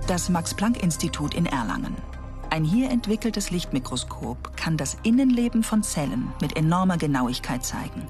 Das 0.07 0.29
Max-Planck-Institut 0.29 1.35
in 1.35 1.47
Erlangen. 1.47 1.97
Ein 2.57 2.64
hier 2.64 2.90
entwickeltes 2.90 3.51
Lichtmikroskop 3.51 4.57
kann 4.57 4.79
das 4.79 4.97
Innenleben 5.03 5.62
von 5.62 5.83
Zellen 5.83 6.33
mit 6.40 6.57
enormer 6.57 6.97
Genauigkeit 6.97 7.62
zeigen. 7.62 8.09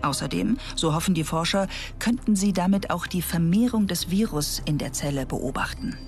Außerdem, 0.00 0.58
so 0.76 0.94
hoffen 0.94 1.12
die 1.12 1.24
Forscher, 1.24 1.66
könnten 1.98 2.36
sie 2.36 2.52
damit 2.52 2.90
auch 2.90 3.08
die 3.08 3.20
Vermehrung 3.20 3.88
des 3.88 4.08
Virus 4.08 4.62
in 4.64 4.78
der 4.78 4.92
Zelle 4.92 5.26
beobachten. 5.26 5.98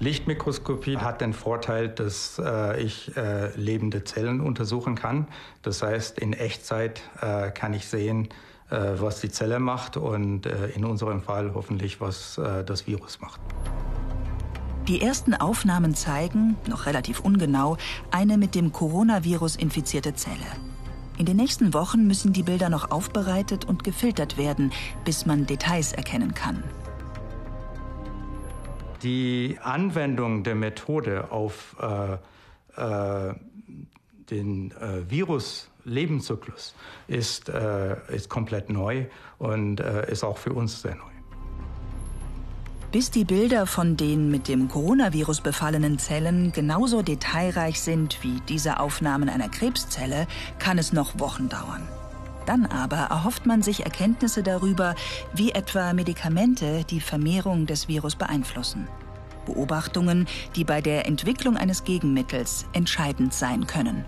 Lichtmikroskopie 0.00 0.96
hat 0.96 1.20
den 1.20 1.32
Vorteil, 1.32 1.88
dass 1.88 2.42
äh, 2.44 2.82
ich 2.82 3.16
äh, 3.16 3.54
lebende 3.56 4.02
Zellen 4.02 4.40
untersuchen 4.40 4.96
kann. 4.96 5.28
Das 5.62 5.84
heißt, 5.84 6.18
in 6.18 6.32
Echtzeit 6.32 7.00
äh, 7.20 7.52
kann 7.52 7.74
ich 7.74 7.86
sehen, 7.86 8.28
äh, 8.70 8.94
was 8.96 9.20
die 9.20 9.30
Zelle 9.30 9.60
macht 9.60 9.96
und 9.96 10.46
äh, 10.46 10.70
in 10.70 10.84
unserem 10.84 11.22
Fall 11.22 11.52
hoffentlich, 11.54 12.00
was 12.00 12.38
äh, 12.38 12.64
das 12.64 12.88
Virus 12.88 13.20
macht. 13.20 13.40
Die 14.88 15.00
ersten 15.00 15.32
Aufnahmen 15.32 15.94
zeigen, 15.94 16.58
noch 16.68 16.84
relativ 16.84 17.20
ungenau, 17.20 17.78
eine 18.10 18.36
mit 18.36 18.54
dem 18.54 18.70
Coronavirus 18.70 19.56
infizierte 19.56 20.14
Zelle. 20.14 20.44
In 21.16 21.24
den 21.24 21.38
nächsten 21.38 21.72
Wochen 21.72 22.06
müssen 22.06 22.34
die 22.34 22.42
Bilder 22.42 22.68
noch 22.68 22.90
aufbereitet 22.90 23.64
und 23.64 23.82
gefiltert 23.82 24.36
werden, 24.36 24.72
bis 25.06 25.24
man 25.24 25.46
Details 25.46 25.94
erkennen 25.94 26.34
kann. 26.34 26.62
Die 29.02 29.58
Anwendung 29.62 30.44
der 30.44 30.54
Methode 30.54 31.30
auf 31.30 31.76
äh, 31.80 32.18
äh, 32.76 33.34
den 34.30 34.70
äh, 34.72 35.08
Virus-Lebenszyklus 35.08 36.74
ist, 37.08 37.48
äh, 37.48 37.96
ist 38.14 38.28
komplett 38.28 38.68
neu 38.68 39.06
und 39.38 39.80
äh, 39.80 40.10
ist 40.10 40.24
auch 40.24 40.36
für 40.36 40.52
uns 40.52 40.82
sehr 40.82 40.94
neu. 40.94 41.13
Bis 42.94 43.10
die 43.10 43.24
Bilder 43.24 43.66
von 43.66 43.96
den 43.96 44.30
mit 44.30 44.46
dem 44.46 44.68
Coronavirus 44.68 45.40
befallenen 45.40 45.98
Zellen 45.98 46.52
genauso 46.52 47.02
detailreich 47.02 47.80
sind 47.80 48.22
wie 48.22 48.40
diese 48.48 48.78
Aufnahmen 48.78 49.28
einer 49.28 49.48
Krebszelle, 49.48 50.28
kann 50.60 50.78
es 50.78 50.92
noch 50.92 51.18
Wochen 51.18 51.48
dauern. 51.48 51.88
Dann 52.46 52.66
aber 52.66 52.98
erhofft 52.98 53.46
man 53.46 53.62
sich 53.62 53.84
Erkenntnisse 53.84 54.44
darüber, 54.44 54.94
wie 55.34 55.50
etwa 55.50 55.92
Medikamente 55.92 56.84
die 56.84 57.00
Vermehrung 57.00 57.66
des 57.66 57.88
Virus 57.88 58.14
beeinflussen. 58.14 58.86
Beobachtungen, 59.44 60.28
die 60.54 60.62
bei 60.62 60.80
der 60.80 61.08
Entwicklung 61.08 61.56
eines 61.56 61.82
Gegenmittels 61.82 62.64
entscheidend 62.74 63.34
sein 63.34 63.66
können. 63.66 64.04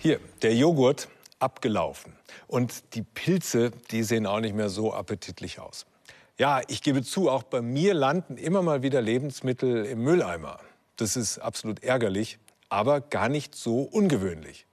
Hier, 0.00 0.20
der 0.42 0.54
Joghurt 0.54 1.08
abgelaufen. 1.38 2.16
Und 2.46 2.94
die 2.94 3.02
Pilze, 3.02 3.70
die 3.90 4.02
sehen 4.02 4.26
auch 4.26 4.40
nicht 4.40 4.54
mehr 4.54 4.68
so 4.68 4.92
appetitlich 4.92 5.60
aus. 5.60 5.86
Ja, 6.38 6.62
ich 6.68 6.82
gebe 6.82 7.02
zu, 7.02 7.30
auch 7.30 7.44
bei 7.44 7.62
mir 7.62 7.94
landen 7.94 8.36
immer 8.36 8.62
mal 8.62 8.82
wieder 8.82 9.00
Lebensmittel 9.00 9.84
im 9.84 10.00
Mülleimer. 10.00 10.58
Das 10.96 11.16
ist 11.16 11.38
absolut 11.38 11.82
ärgerlich 11.82 12.38
aber 12.74 13.00
gar 13.00 13.28
nicht 13.28 13.54
so 13.54 13.82
ungewöhnlich. 13.82 14.66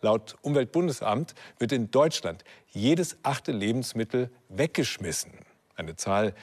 Laut 0.00 0.36
Umweltbundesamt 0.42 1.34
wird 1.58 1.70
in 1.70 1.90
Deutschland 1.90 2.42
jedes 2.72 3.16
achte 3.22 3.52
Lebensmittel 3.52 4.28
weggeschmissen. 4.48 5.32
Eine 5.76 5.94
Zahl, 5.94 6.34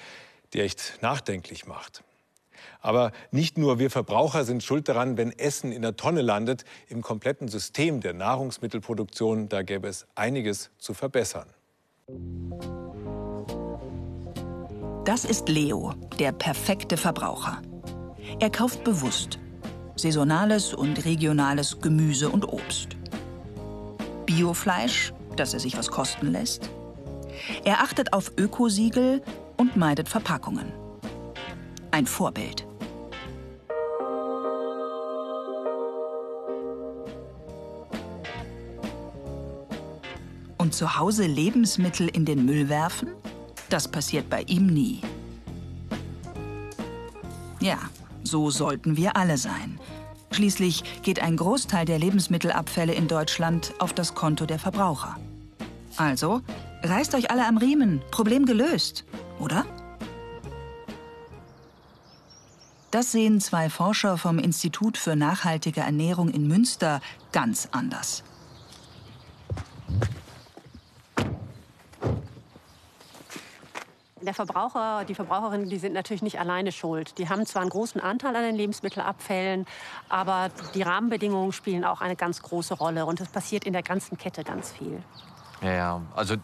die 0.53 0.61
echt 0.61 0.99
nachdenklich 1.01 1.67
macht. 1.67 2.01
Aber 2.81 3.11
nicht 3.31 3.57
nur 3.57 3.79
wir 3.79 3.89
Verbraucher 3.89 4.43
sind 4.45 4.63
schuld 4.63 4.87
daran, 4.87 5.17
wenn 5.17 5.31
Essen 5.31 5.71
in 5.71 5.81
der 5.81 5.95
Tonne 5.95 6.21
landet. 6.21 6.65
Im 6.87 7.01
kompletten 7.01 7.47
System 7.47 8.01
der 8.01 8.13
Nahrungsmittelproduktion, 8.13 9.49
da 9.49 9.61
gäbe 9.61 9.87
es 9.87 10.07
einiges 10.15 10.71
zu 10.77 10.93
verbessern. 10.93 11.47
Das 15.05 15.25
ist 15.25 15.49
Leo, 15.49 15.93
der 16.19 16.31
perfekte 16.31 16.95
Verbraucher. 16.95 17.61
Er 18.39 18.49
kauft 18.49 18.83
bewusst 18.83 19.39
saisonales 19.95 20.73
und 20.73 21.05
regionales 21.05 21.79
Gemüse 21.79 22.29
und 22.29 22.47
Obst. 22.47 22.97
Biofleisch, 24.25 25.13
dass 25.35 25.53
er 25.53 25.59
sich 25.59 25.77
was 25.77 25.89
kosten 25.89 26.27
lässt. 26.27 26.69
Er 27.63 27.81
achtet 27.81 28.13
auf 28.13 28.31
Ökosiegel 28.37 29.21
und 29.57 29.75
meidet 29.75 30.09
Verpackungen. 30.09 30.71
Ein 31.91 32.05
Vorbild. 32.05 32.65
Und 40.57 40.73
zu 40.73 40.97
Hause 40.97 41.25
Lebensmittel 41.25 42.07
in 42.07 42.23
den 42.23 42.45
Müll 42.45 42.69
werfen? 42.69 43.09
Das 43.69 43.89
passiert 43.89 44.29
bei 44.29 44.43
ihm 44.43 44.67
nie. 44.67 45.01
Ja, 47.59 47.77
so 48.23 48.49
sollten 48.49 48.95
wir 48.95 49.17
alle 49.17 49.37
sein. 49.37 49.77
Schließlich 50.31 51.03
geht 51.03 51.21
ein 51.21 51.35
Großteil 51.35 51.85
der 51.85 51.99
Lebensmittelabfälle 51.99 52.93
in 52.93 53.09
Deutschland 53.09 53.73
auf 53.79 53.91
das 53.91 54.15
Konto 54.15 54.45
der 54.45 54.59
Verbraucher. 54.59 55.17
Also, 55.97 56.41
reißt 56.83 57.15
euch 57.15 57.31
alle 57.31 57.45
am 57.45 57.57
Riemen, 57.57 58.01
Problem 58.11 58.45
gelöst, 58.45 59.03
oder? 59.39 59.65
Das 62.91 63.13
sehen 63.13 63.39
zwei 63.39 63.69
Forscher 63.69 64.17
vom 64.17 64.37
Institut 64.37 64.97
für 64.97 65.15
nachhaltige 65.15 65.79
Ernährung 65.79 66.27
in 66.27 66.49
Münster 66.49 66.99
ganz 67.31 67.69
anders. 67.71 68.21
Der 74.21 74.33
Verbraucher, 74.33 75.05
die 75.05 75.15
Verbraucherinnen, 75.15 75.69
die 75.69 75.79
sind 75.79 75.93
natürlich 75.93 76.21
nicht 76.21 76.37
alleine 76.37 76.73
schuld. 76.73 77.17
Die 77.17 77.29
haben 77.29 77.45
zwar 77.45 77.61
einen 77.61 77.71
großen 77.71 78.01
Anteil 78.01 78.35
an 78.35 78.43
den 78.43 78.55
Lebensmittelabfällen, 78.55 79.65
aber 80.09 80.49
die 80.75 80.81
Rahmenbedingungen 80.81 81.53
spielen 81.53 81.85
auch 81.85 82.01
eine 82.01 82.17
ganz 82.17 82.41
große 82.41 82.73
Rolle. 82.73 83.05
Und 83.05 83.21
es 83.21 83.29
passiert 83.29 83.63
in 83.63 83.71
der 83.71 83.83
ganzen 83.83 84.17
Kette 84.17 84.43
ganz 84.43 84.69
viel. 84.69 85.01
Ja, 85.61 85.71
ja. 85.71 86.01
also 86.13 86.35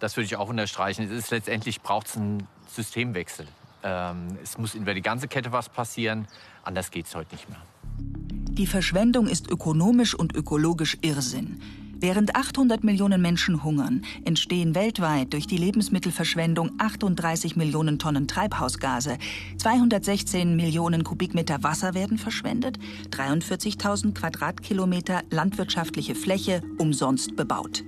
das 0.00 0.16
würde 0.16 0.24
ich 0.24 0.36
auch 0.36 0.48
unterstreichen. 0.48 1.04
Es 1.04 1.10
ist 1.10 1.30
letztendlich 1.30 1.82
braucht 1.82 2.06
es 2.06 2.16
einen 2.16 2.48
Systemwechsel. 2.66 3.46
Ähm, 3.82 4.38
es 4.42 4.58
muss 4.58 4.74
über 4.74 4.94
die 4.94 5.02
ganze 5.02 5.28
Kette 5.28 5.52
was 5.52 5.68
passieren. 5.68 6.26
Anders 6.62 6.90
geht 6.90 7.06
es 7.06 7.14
heute 7.14 7.34
nicht 7.34 7.48
mehr. 7.48 7.60
Die 7.98 8.66
Verschwendung 8.66 9.26
ist 9.26 9.50
ökonomisch 9.50 10.14
und 10.14 10.34
ökologisch 10.34 10.98
Irrsinn. 11.00 11.60
Während 12.02 12.34
800 12.34 12.82
Millionen 12.82 13.22
Menschen 13.22 13.62
hungern, 13.62 14.02
entstehen 14.24 14.74
weltweit 14.74 15.32
durch 15.32 15.46
die 15.46 15.56
Lebensmittelverschwendung 15.56 16.72
38 16.78 17.54
Millionen 17.54 18.00
Tonnen 18.00 18.26
Treibhausgase, 18.26 19.18
216 19.56 20.56
Millionen 20.56 21.04
Kubikmeter 21.04 21.62
Wasser 21.62 21.94
werden 21.94 22.18
verschwendet, 22.18 22.76
43.000 23.10 24.14
Quadratkilometer 24.14 25.22
landwirtschaftliche 25.30 26.16
Fläche 26.16 26.60
umsonst 26.76 27.36
bebaut. 27.36 27.84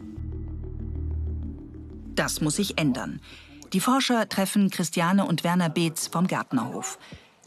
Das 2.14 2.40
muss 2.40 2.54
sich 2.54 2.78
ändern. 2.78 3.20
Die 3.74 3.80
Forscher 3.80 4.28
treffen 4.28 4.70
Christiane 4.70 5.26
und 5.26 5.42
Werner 5.42 5.68
Beetz 5.68 6.06
vom 6.06 6.28
Gärtnerhof. 6.28 6.96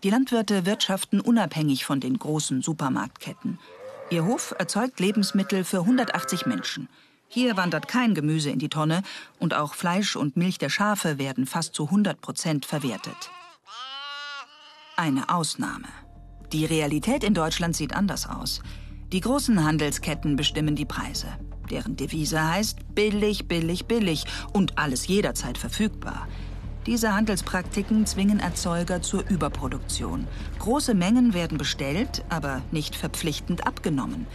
Die 0.03 0.09
Landwirte 0.09 0.65
wirtschaften 0.65 1.21
unabhängig 1.21 1.85
von 1.85 2.01
den 2.01 2.19
großen 2.19 2.61
Supermarktketten. 2.61 3.59
Ihr 4.09 4.25
Hof 4.25 4.53
erzeugt 4.59 4.99
Lebensmittel 4.99 5.63
für 5.63 5.79
180 5.79 6.45
Menschen. 6.45 6.89
Hier 7.29 7.55
wandert 7.55 7.87
kein 7.87 8.13
Gemüse 8.13 8.49
in 8.49 8.59
die 8.59 8.67
Tonne 8.67 9.03
und 9.39 9.53
auch 9.53 9.73
Fleisch 9.73 10.17
und 10.17 10.35
Milch 10.35 10.57
der 10.57 10.69
Schafe 10.69 11.17
werden 11.17 11.45
fast 11.45 11.73
zu 11.73 11.85
100 11.85 12.19
Prozent 12.19 12.65
verwertet. 12.65 13.31
Eine 14.97 15.29
Ausnahme. 15.29 15.87
Die 16.51 16.65
Realität 16.65 17.23
in 17.23 17.35
Deutschland 17.35 17.73
sieht 17.73 17.95
anders 17.95 18.27
aus. 18.27 18.61
Die 19.13 19.21
großen 19.21 19.63
Handelsketten 19.63 20.35
bestimmen 20.35 20.75
die 20.75 20.85
Preise. 20.85 21.27
Deren 21.67 21.95
Devise 21.95 22.41
heißt 22.43 22.95
billig, 22.95 23.47
billig, 23.47 23.85
billig 23.85 24.25
und 24.53 24.77
alles 24.77 25.07
jederzeit 25.07 25.57
verfügbar. 25.57 26.27
Diese 26.85 27.13
Handelspraktiken 27.13 28.05
zwingen 28.05 28.39
Erzeuger 28.39 29.01
zur 29.01 29.27
Überproduktion. 29.29 30.25
Große 30.59 30.93
Mengen 30.93 31.33
werden 31.33 31.57
bestellt, 31.57 32.23
aber 32.29 32.61
nicht 32.71 32.95
verpflichtend 32.95 33.67
abgenommen. 33.67 34.25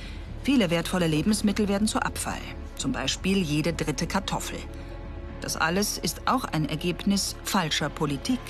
Viele 0.42 0.70
wertvolle 0.70 1.06
Lebensmittel 1.06 1.68
werden 1.68 1.88
zu 1.88 2.00
Abfall, 2.00 2.42
zum 2.76 2.92
Beispiel 2.92 3.38
jede 3.38 3.72
dritte 3.72 4.06
Kartoffel. 4.06 4.58
Das 5.40 5.56
alles 5.56 5.96
ist 5.98 6.28
auch 6.28 6.44
ein 6.44 6.68
Ergebnis 6.68 7.36
falscher 7.42 7.88
Politik. 7.88 8.40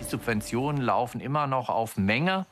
Die 0.00 0.04
Subventionen 0.04 0.82
laufen 0.82 1.20
immer 1.20 1.46
noch 1.46 1.70
auf 1.70 1.96
Menge. 1.96 2.44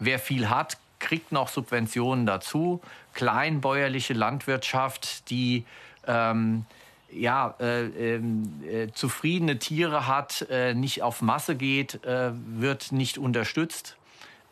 Wer 0.00 0.18
viel 0.18 0.50
hat, 0.50 0.78
kriegt 0.98 1.32
noch 1.32 1.48
Subventionen 1.48 2.26
dazu. 2.26 2.80
Kleinbäuerliche 3.14 4.12
Landwirtschaft, 4.12 5.30
die 5.30 5.64
ähm, 6.06 6.66
ja, 7.10 7.54
äh, 7.60 7.84
ähm, 8.16 8.62
äh, 8.64 8.88
zufriedene 8.92 9.58
Tiere 9.58 10.06
hat, 10.06 10.46
äh, 10.50 10.74
nicht 10.74 11.02
auf 11.02 11.22
Masse 11.22 11.54
geht, 11.54 12.04
äh, 12.04 12.32
wird 12.34 12.92
nicht 12.92 13.18
unterstützt. 13.18 13.96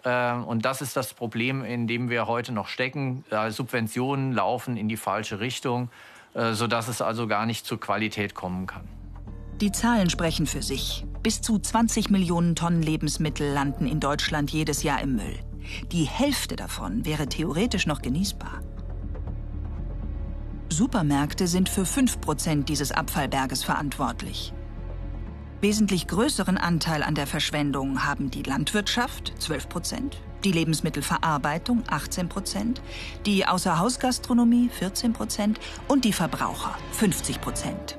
Äh, 0.05 0.33
und 0.35 0.65
das 0.65 0.81
ist 0.81 0.97
das 0.97 1.15
Problem, 1.15 1.65
in 1.65 1.87
dem 1.87 2.09
wir 2.09 2.27
heute 2.27 2.53
noch 2.53 2.69
stecken. 2.69 3.25
Subventionen 3.51 4.33
laufen 4.33 4.77
in 4.77 4.89
die 4.89 4.97
falsche 4.97 5.41
Richtung, 5.41 5.89
äh, 6.35 6.53
sodass 6.53 6.89
es 6.89 7.03
also 7.03 7.27
gar 7.27 7.47
nicht 7.47 7.67
zur 7.67 7.81
Qualität 7.81 8.35
kommen 8.35 8.67
kann. 8.67 8.89
Die 9.61 9.71
Zahlen 9.71 10.11
sprechen 10.11 10.47
für 10.47 10.63
sich. 10.63 11.05
Bis 11.23 11.41
zu 11.41 11.59
20 11.59 12.11
Millionen 12.11 12.57
Tonnen 12.57 12.83
Lebensmittel 12.83 13.53
landen 13.53 13.87
in 13.87 14.01
Deutschland 14.01 14.51
jedes 14.51 14.83
Jahr 14.83 15.01
im 15.01 15.17
Müll. 15.17 15.39
Die 15.93 16.05
Hälfte 16.05 16.57
davon 16.57 17.05
wäre 17.05 17.29
theoretisch 17.29 17.87
noch 17.87 18.03
genießbar. 18.03 18.63
Supermärkte 20.69 21.47
sind 21.47 21.69
für 21.69 21.83
5% 21.83 22.65
dieses 22.65 22.93
Abfallberges 22.93 23.63
verantwortlich. 23.63 24.53
Wesentlich 25.61 26.09
größeren 26.09 26.59
Anteil 26.59 27.03
an 27.03 27.15
der 27.15 27.27
Verschwendung 27.27 28.05
haben 28.05 28.31
die 28.31 28.43
Landwirtschaft 28.43 29.33
12% 29.39 30.15
die 30.43 30.51
Lebensmittelverarbeitung 30.51 31.85
18% 31.85 32.81
die 33.27 33.47
Außerhausgastronomie 33.47 34.71
14% 34.81 35.57
und 35.87 36.05
die 36.05 36.13
Verbraucher 36.13 36.77
50% 36.99 37.97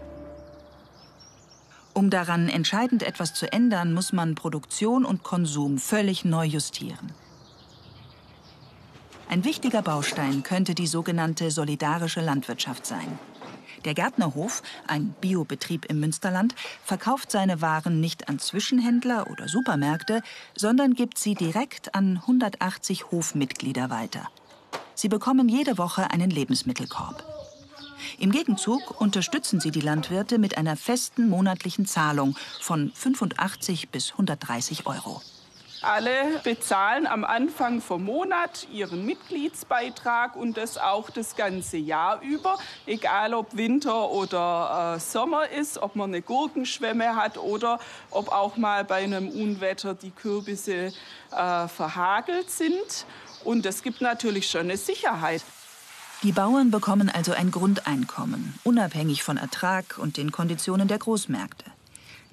Um 1.94 2.10
daran 2.10 2.50
entscheidend 2.50 3.04
etwas 3.04 3.34
zu 3.34 3.52
ändern, 3.52 3.94
muss 3.94 4.12
man 4.12 4.36
Produktion 4.36 5.06
und 5.06 5.24
Konsum 5.24 5.78
völlig 5.78 6.26
neu 6.26 6.46
justieren. 6.46 7.14
Ein 9.34 9.46
wichtiger 9.46 9.82
Baustein 9.82 10.44
könnte 10.44 10.76
die 10.76 10.86
sogenannte 10.86 11.50
solidarische 11.50 12.22
Landwirtschaft 12.22 12.86
sein. 12.86 13.18
Der 13.84 13.96
Gärtnerhof, 13.96 14.62
ein 14.86 15.16
Biobetrieb 15.22 15.86
im 15.86 16.00
Münsterland, 16.00 16.54
verkauft 16.84 17.32
seine 17.32 17.60
Waren 17.60 18.00
nicht 18.00 18.30
an 18.30 18.38
Zwischenhändler 18.38 19.32
oder 19.32 19.48
Supermärkte, 19.48 20.22
sondern 20.56 20.94
gibt 20.94 21.18
sie 21.18 21.34
direkt 21.34 21.96
an 21.96 22.18
180 22.18 23.10
Hofmitglieder 23.10 23.90
weiter. 23.90 24.30
Sie 24.94 25.10
bekommen 25.10 25.50
jede 25.50 25.80
Woche 25.80 26.12
einen 26.12 26.30
Lebensmittelkorb. 26.30 27.24
Im 28.20 28.30
Gegenzug 28.30 29.02
unterstützen 29.02 29.60
sie 29.60 29.72
die 29.72 29.82
Landwirte 29.82 30.38
mit 30.38 30.60
einer 30.60 30.76
festen 30.76 31.28
monatlichen 31.28 31.88
Zahlung 31.88 32.38
von 32.62 32.92
85 32.94 33.90
bis 33.90 34.12
130 34.12 34.86
Euro. 34.86 35.24
Alle 35.84 36.40
bezahlen 36.46 37.08
am 37.08 37.26
Anfang 37.26 37.82
vom 37.82 38.06
Monat 38.06 38.68
ihren 38.72 39.06
Mitgliedsbeitrag 39.06 40.38
und 40.38 40.56
das 40.56 40.78
auch 40.78 41.10
das 41.10 41.36
ganze 41.36 41.76
Jahr 41.76 42.22
über, 42.22 42.58
egal 42.86 43.34
ob 43.34 43.58
Winter 43.58 44.10
oder 44.10 44.96
äh, 44.96 45.00
Sommer 45.02 45.50
ist, 45.50 45.78
ob 45.78 45.98
man 45.98 46.12
eine 46.12 46.22
Gurkenschwemme 46.22 47.18
hat 47.18 47.38
oder 47.38 47.80
ob 48.12 48.32
auch 48.32 48.56
mal 48.56 48.86
bei 48.86 49.04
einem 49.04 49.28
Unwetter 49.28 49.94
die 49.94 50.12
Kürbisse 50.12 50.94
äh, 51.32 51.68
verhagelt 51.68 52.50
sind. 52.50 53.06
Und 53.44 53.66
es 53.66 53.84
gibt 53.84 54.00
natürlich 54.00 54.50
schon 54.50 54.62
eine 54.62 54.78
Sicherheit. 54.78 55.44
Die 56.24 56.32
Bauern 56.32 56.72
bekommen 56.72 57.10
also 57.10 57.34
ein 57.34 57.52
Grundeinkommen, 57.52 58.58
unabhängig 58.64 59.22
von 59.24 59.36
Ertrag 59.36 59.98
und 59.98 60.16
den 60.16 60.32
Konditionen 60.32 60.88
der 60.88 61.00
Großmärkte. 61.00 61.73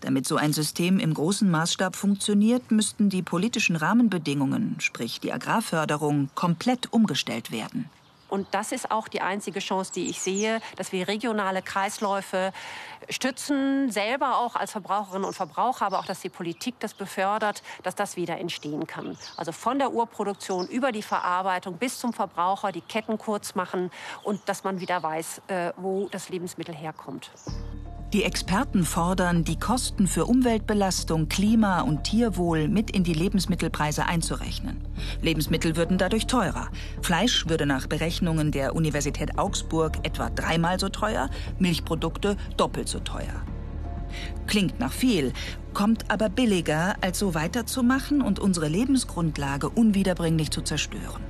Damit 0.00 0.26
so 0.26 0.36
ein 0.36 0.52
System 0.52 0.98
im 0.98 1.14
großen 1.14 1.50
Maßstab 1.50 1.94
funktioniert, 1.94 2.70
müssten 2.70 3.10
die 3.10 3.22
politischen 3.22 3.76
Rahmenbedingungen, 3.76 4.76
sprich 4.80 5.20
die 5.20 5.32
Agrarförderung, 5.32 6.30
komplett 6.34 6.92
umgestellt 6.92 7.50
werden. 7.50 7.90
Und 8.30 8.46
das 8.52 8.72
ist 8.72 8.90
auch 8.90 9.08
die 9.08 9.20
einzige 9.20 9.58
Chance, 9.58 9.92
die 9.92 10.08
ich 10.08 10.20
sehe, 10.20 10.60
dass 10.76 10.92
wir 10.92 11.08
regionale 11.08 11.62
Kreisläufe 11.62 12.52
stützen, 13.08 13.90
selber 13.90 14.38
auch 14.38 14.54
als 14.54 14.70
Verbraucherinnen 14.70 15.24
und 15.24 15.34
Verbraucher, 15.34 15.86
aber 15.86 15.98
auch, 15.98 16.06
dass 16.06 16.20
die 16.20 16.28
Politik 16.28 16.76
das 16.78 16.94
befördert, 16.94 17.62
dass 17.82 17.96
das 17.96 18.16
wieder 18.16 18.38
entstehen 18.38 18.86
kann. 18.86 19.18
Also 19.36 19.50
von 19.50 19.78
der 19.78 19.92
Urproduktion 19.92 20.68
über 20.68 20.92
die 20.92 21.02
Verarbeitung 21.02 21.76
bis 21.76 21.98
zum 21.98 22.12
Verbraucher 22.12 22.70
die 22.70 22.82
Ketten 22.82 23.18
kurz 23.18 23.56
machen 23.56 23.90
und 24.22 24.48
dass 24.48 24.62
man 24.62 24.80
wieder 24.80 25.02
weiß, 25.02 25.42
äh, 25.48 25.72
wo 25.76 26.08
das 26.08 26.28
Lebensmittel 26.28 26.74
herkommt. 26.74 27.32
Die 28.12 28.24
Experten 28.24 28.84
fordern, 28.84 29.44
die 29.44 29.56
Kosten 29.56 30.08
für 30.08 30.24
Umweltbelastung, 30.24 31.28
Klima 31.28 31.82
und 31.82 32.02
Tierwohl 32.02 32.66
mit 32.66 32.90
in 32.90 33.04
die 33.04 33.14
Lebensmittelpreise 33.14 34.04
einzurechnen. 34.04 34.80
Lebensmittel 35.22 35.76
würden 35.76 35.96
dadurch 35.96 36.26
teurer. 36.26 36.70
Fleisch 37.02 37.48
würde 37.48 37.66
nach 37.66 37.86
Berechnungen 37.86 38.50
der 38.50 38.74
Universität 38.74 39.38
Augsburg 39.38 39.98
etwa 40.02 40.28
dreimal 40.28 40.80
so 40.80 40.88
teuer, 40.88 41.30
Milchprodukte 41.60 42.36
doppelt 42.56 42.88
so 42.88 42.98
teuer. 42.98 43.44
Klingt 44.48 44.80
nach 44.80 44.92
viel, 44.92 45.32
kommt 45.72 46.10
aber 46.10 46.28
billiger, 46.30 46.96
als 47.02 47.20
so 47.20 47.34
weiterzumachen 47.34 48.22
und 48.22 48.40
unsere 48.40 48.66
Lebensgrundlage 48.66 49.68
unwiederbringlich 49.68 50.50
zu 50.50 50.62
zerstören. 50.62 51.22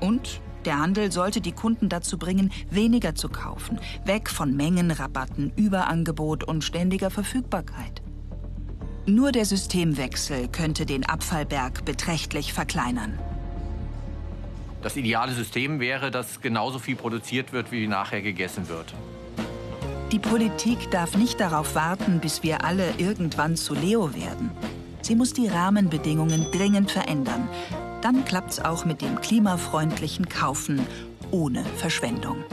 Und 0.00 0.40
der 0.64 0.78
Handel 0.78 1.12
sollte 1.12 1.40
die 1.40 1.52
Kunden 1.52 1.88
dazu 1.88 2.18
bringen, 2.18 2.52
weniger 2.70 3.14
zu 3.14 3.28
kaufen, 3.28 3.78
weg 4.04 4.28
von 4.30 4.56
Mengenrabatten, 4.56 5.52
Überangebot 5.56 6.44
und 6.44 6.64
ständiger 6.64 7.10
Verfügbarkeit. 7.10 8.02
Nur 9.06 9.32
der 9.32 9.44
Systemwechsel 9.44 10.48
könnte 10.48 10.86
den 10.86 11.04
Abfallberg 11.06 11.84
beträchtlich 11.84 12.52
verkleinern. 12.52 13.18
Das 14.82 14.96
ideale 14.96 15.32
System 15.32 15.80
wäre, 15.80 16.10
dass 16.10 16.40
genauso 16.40 16.78
viel 16.78 16.96
produziert 16.96 17.52
wird, 17.52 17.72
wie 17.72 17.86
nachher 17.86 18.22
gegessen 18.22 18.68
wird. 18.68 18.94
Die 20.12 20.18
Politik 20.18 20.90
darf 20.90 21.16
nicht 21.16 21.38
darauf 21.38 21.74
warten, 21.74 22.18
bis 22.20 22.42
wir 22.42 22.64
alle 22.64 22.94
irgendwann 22.98 23.56
zu 23.56 23.74
Leo 23.74 24.14
werden. 24.14 24.50
Sie 25.02 25.14
muss 25.14 25.32
die 25.32 25.48
Rahmenbedingungen 25.48 26.46
dringend 26.50 26.90
verändern, 26.90 27.48
dann 28.02 28.24
klappt's 28.24 28.60
auch 28.60 28.84
mit 28.84 29.02
dem 29.02 29.20
klimafreundlichen 29.20 30.28
Kaufen 30.28 30.86
ohne 31.30 31.64
Verschwendung. 31.76 32.44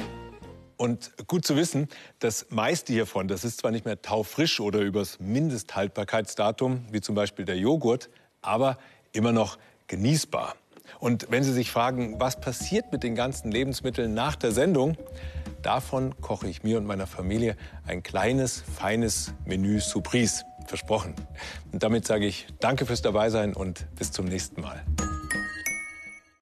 Und 0.76 1.12
gut 1.28 1.46
zu 1.46 1.56
wissen, 1.56 1.88
das 2.20 2.48
meiste 2.50 2.94
hiervon, 2.94 3.28
das 3.28 3.44
ist 3.44 3.62
zwar 3.62 3.72
nicht 3.72 3.86
mehr 3.86 4.02
taufrisch 4.02 4.60
oder 4.60 4.80
übers 4.80 5.20
Mindesthaltbarkeitsdatum, 5.20 6.86
wie 6.92 7.02
zum 7.02 7.16
Beispiel 7.16 7.46
der 7.46 7.58
Joghurt, 7.58 8.10
aber 8.42 8.78
immer 9.12 9.32
noch 9.32 9.58
genießbar. 9.88 10.56
Und 11.00 11.28
wenn 11.32 11.44
Sie 11.44 11.54
sich 11.54 11.72
fragen, 11.72 12.20
was 12.20 12.40
passiert 12.40 12.92
mit 12.92 13.04
den 13.04 13.16
ganzen 13.16 13.52
Lebensmitteln 13.52 14.14
nach 14.14 14.36
der 14.36 14.52
Sendung, 14.52 14.98
davon 15.64 16.20
koche 16.22 16.48
ich 16.48 16.64
mir 16.64 16.78
und 16.78 16.86
meiner 16.86 17.08
Familie 17.08 17.58
ein 17.86 18.04
kleines, 18.04 18.64
feines 18.78 19.34
Menü 19.46 19.80
Surprise. 19.80 20.44
Versprochen. 20.68 21.16
Und 21.72 21.82
damit 21.82 22.06
sage 22.06 22.26
ich 22.26 22.48
Danke 22.60 22.86
fürs 22.86 23.02
Dabeisein 23.02 23.54
und 23.54 23.88
bis 23.96 24.12
zum 24.12 24.26
nächsten 24.26 24.62
Mal. 24.62 24.84